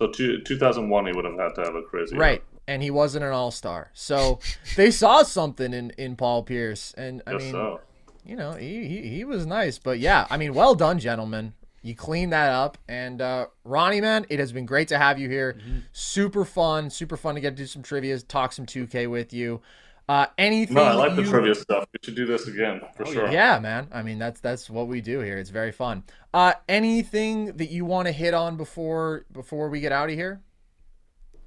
So 0.00 0.08
two, 0.08 0.40
2001, 0.42 1.06
he 1.06 1.12
would 1.12 1.24
have 1.24 1.38
had 1.38 1.54
to 1.56 1.60
have 1.62 1.74
a 1.74 1.82
crazy. 1.82 2.14
year. 2.14 2.20
Right. 2.20 2.42
And 2.66 2.82
he 2.82 2.90
wasn't 2.90 3.24
an 3.24 3.32
all 3.32 3.50
star. 3.50 3.90
So 3.94 4.38
they 4.76 4.90
saw 4.90 5.22
something 5.22 5.72
in, 5.72 5.90
in 5.98 6.16
Paul 6.16 6.42
Pierce. 6.42 6.94
And 6.96 7.22
I 7.26 7.32
Guess 7.32 7.42
mean, 7.42 7.52
so. 7.52 7.80
you 8.24 8.36
know, 8.36 8.52
he, 8.52 8.86
he, 8.86 9.08
he 9.08 9.24
was 9.24 9.44
nice. 9.46 9.78
But 9.78 9.98
yeah, 9.98 10.26
I 10.30 10.36
mean, 10.36 10.54
well 10.54 10.74
done, 10.74 10.98
gentlemen. 10.98 11.52
You 11.82 11.94
clean 11.94 12.30
that 12.30 12.50
up. 12.50 12.78
And 12.88 13.20
uh, 13.22 13.46
Ronnie, 13.64 14.00
man, 14.00 14.26
it 14.28 14.38
has 14.38 14.52
been 14.52 14.66
great 14.66 14.88
to 14.88 14.98
have 14.98 15.18
you 15.18 15.28
here. 15.28 15.54
Mm-hmm. 15.54 15.78
Super 15.92 16.44
fun. 16.44 16.90
Super 16.90 17.16
fun 17.16 17.34
to 17.34 17.40
get 17.40 17.50
to 17.50 17.62
do 17.62 17.66
some 17.66 17.82
trivia, 17.82 18.18
talk 18.20 18.52
some 18.52 18.66
2K 18.66 19.10
with 19.10 19.32
you. 19.32 19.60
Uh, 20.08 20.26
anything 20.38 20.74
No, 20.74 20.82
I 20.82 20.92
like 20.94 21.14
the 21.14 21.22
trivia 21.22 21.54
stuff. 21.54 21.86
We 21.92 21.98
should 22.02 22.16
do 22.16 22.26
this 22.26 22.48
again 22.48 22.80
for 22.96 23.06
sure. 23.06 23.28
Oh, 23.28 23.30
Yeah, 23.30 23.60
man. 23.60 23.86
I 23.92 24.02
mean, 24.02 24.18
that's 24.18 24.40
that's 24.40 24.68
what 24.68 24.88
we 24.88 25.00
do 25.00 25.20
here. 25.20 25.38
It's 25.38 25.50
very 25.50 25.70
fun. 25.70 26.02
Uh, 26.34 26.54
anything 26.68 27.56
that 27.58 27.70
you 27.70 27.84
want 27.84 28.08
to 28.08 28.12
hit 28.12 28.34
on 28.34 28.56
before 28.56 29.24
before 29.32 29.68
we 29.68 29.78
get 29.78 29.92
out 29.92 30.08
of 30.08 30.16
here? 30.16 30.40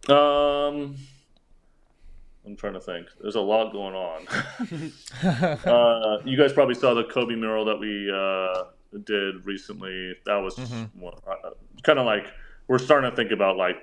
Um, 0.07 0.95
I'm 2.45 2.55
trying 2.55 2.73
to 2.73 2.79
think. 2.79 3.07
There's 3.21 3.35
a 3.35 3.41
lot 3.41 3.73
going 3.73 3.95
on. 3.95 4.27
uh, 5.67 6.21
you 6.23 6.37
guys 6.37 6.53
probably 6.53 6.75
saw 6.75 6.93
the 6.93 7.03
Kobe 7.03 7.35
mural 7.35 7.65
that 7.65 7.77
we 7.77 8.09
uh, 8.09 8.71
did 9.05 9.45
recently. 9.45 10.15
That 10.25 10.37
was 10.37 10.55
Mm-hmm. 10.55 11.05
uh, 11.05 11.49
kind 11.83 11.99
of 11.99 12.05
like 12.05 12.27
we're 12.67 12.77
starting 12.79 13.09
to 13.09 13.15
think 13.15 13.31
about 13.31 13.57
like 13.57 13.77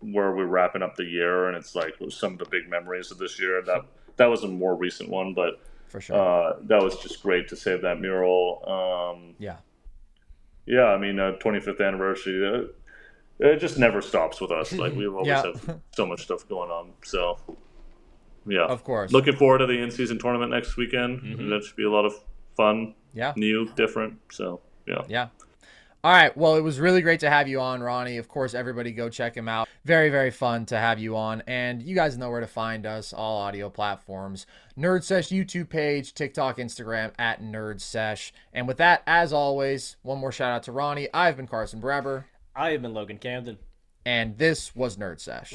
where 0.00 0.34
we're 0.34 0.46
wrapping 0.46 0.82
up 0.82 0.96
the 0.96 1.04
year, 1.04 1.48
and 1.48 1.56
it's 1.56 1.74
like 1.74 1.94
some 2.10 2.34
of 2.34 2.38
the 2.38 2.46
big 2.46 2.68
memories 2.68 3.10
of 3.10 3.18
this 3.18 3.38
year. 3.40 3.62
That 3.62 3.82
that 4.16 4.26
was 4.26 4.44
a 4.44 4.48
more 4.48 4.74
recent 4.76 5.08
one, 5.10 5.34
but 5.34 5.60
For 5.88 6.00
sure. 6.00 6.16
uh, 6.16 6.56
that 6.64 6.82
was 6.82 6.96
just 6.98 7.22
great 7.22 7.48
to 7.48 7.56
save 7.56 7.82
that 7.82 8.00
mural. 8.00 8.62
Um, 8.66 9.34
Yeah. 9.38 9.56
yeah, 10.66 10.84
I 10.86 10.98
mean, 10.98 11.18
uh, 11.20 11.32
25th 11.40 11.80
anniversary. 11.86 12.46
Uh, 12.46 12.62
it 13.38 13.58
just 13.58 13.78
never 13.78 14.00
stops 14.00 14.40
with 14.40 14.50
us. 14.50 14.72
Like 14.72 14.94
we 14.94 15.06
always 15.06 15.26
Yeah. 15.28 15.42
have 15.42 15.80
so 15.94 16.06
much 16.06 16.22
stuff 16.22 16.48
going 16.48 16.70
on. 16.70 16.92
So, 17.04 17.38
yeah, 18.46 18.64
Of 18.64 18.82
course. 18.84 19.12
Looking 19.12 19.36
forward 19.36 19.58
to 19.58 19.66
the 19.66 19.78
in-season 19.82 20.18
tournament 20.18 20.50
next 20.50 20.76
weekend. 20.78 21.38
That 21.50 21.62
should 21.64 21.76
be 21.76 21.84
a 21.84 21.90
lot 21.90 22.06
of 22.06 22.14
fun. 22.56 22.94
Yeah. 23.16 23.32
new, 23.36 23.68
different. 23.74 24.18
So, 24.30 24.60
yeah, 24.86 25.02
Yeah. 25.08 25.28
All 26.04 26.12
right. 26.12 26.36
Well, 26.36 26.54
it 26.54 26.60
was 26.60 26.78
really 26.78 27.00
great 27.02 27.18
to 27.20 27.30
have 27.30 27.48
you 27.48 27.60
on, 27.60 27.82
Ronnie. 27.82 28.16
Of 28.18 28.28
course, 28.28 28.54
everybody 28.54 28.92
go 28.92 29.08
check 29.08 29.36
him 29.36 29.48
out. 29.48 29.66
Very, 29.84 30.08
very 30.08 30.30
fun 30.30 30.64
to 30.66 30.78
have 30.78 31.00
you 31.00 31.16
on. 31.16 31.42
And 31.48 31.82
you 31.82 31.96
guys 31.96 32.16
know 32.16 32.30
where 32.30 32.40
to 32.40 32.46
find 32.46 32.86
us, 32.86 33.12
all 33.12 33.38
audio 33.38 33.68
platforms. 33.70 34.46
Nerd 34.78 35.02
Sesh 35.02 35.30
YouTube 35.30 35.68
page, 35.68 36.14
TikTok, 36.14 36.58
Instagram 36.58 37.10
at 37.18 37.42
Nerd 37.42 37.80
Sesh. 37.80 38.32
And 38.52 38.68
with 38.68 38.76
that, 38.76 39.02
as 39.04 39.32
always, 39.32 39.96
one 40.02 40.18
more 40.18 40.30
shout 40.30 40.52
out 40.52 40.62
to 40.64 40.72
Ronnie. 40.72 41.08
I've 41.12 41.36
been 41.38 41.48
Carson 41.48 41.80
Breber, 41.80 42.24
I 42.54 42.70
have 42.70 42.82
been 42.82 42.94
Logan 42.94 43.18
Camden. 43.18 43.58
and 44.04 44.38
this 44.38 44.76
was 44.76 44.96
Nerd 44.96 45.18
Sesh. 45.18 45.54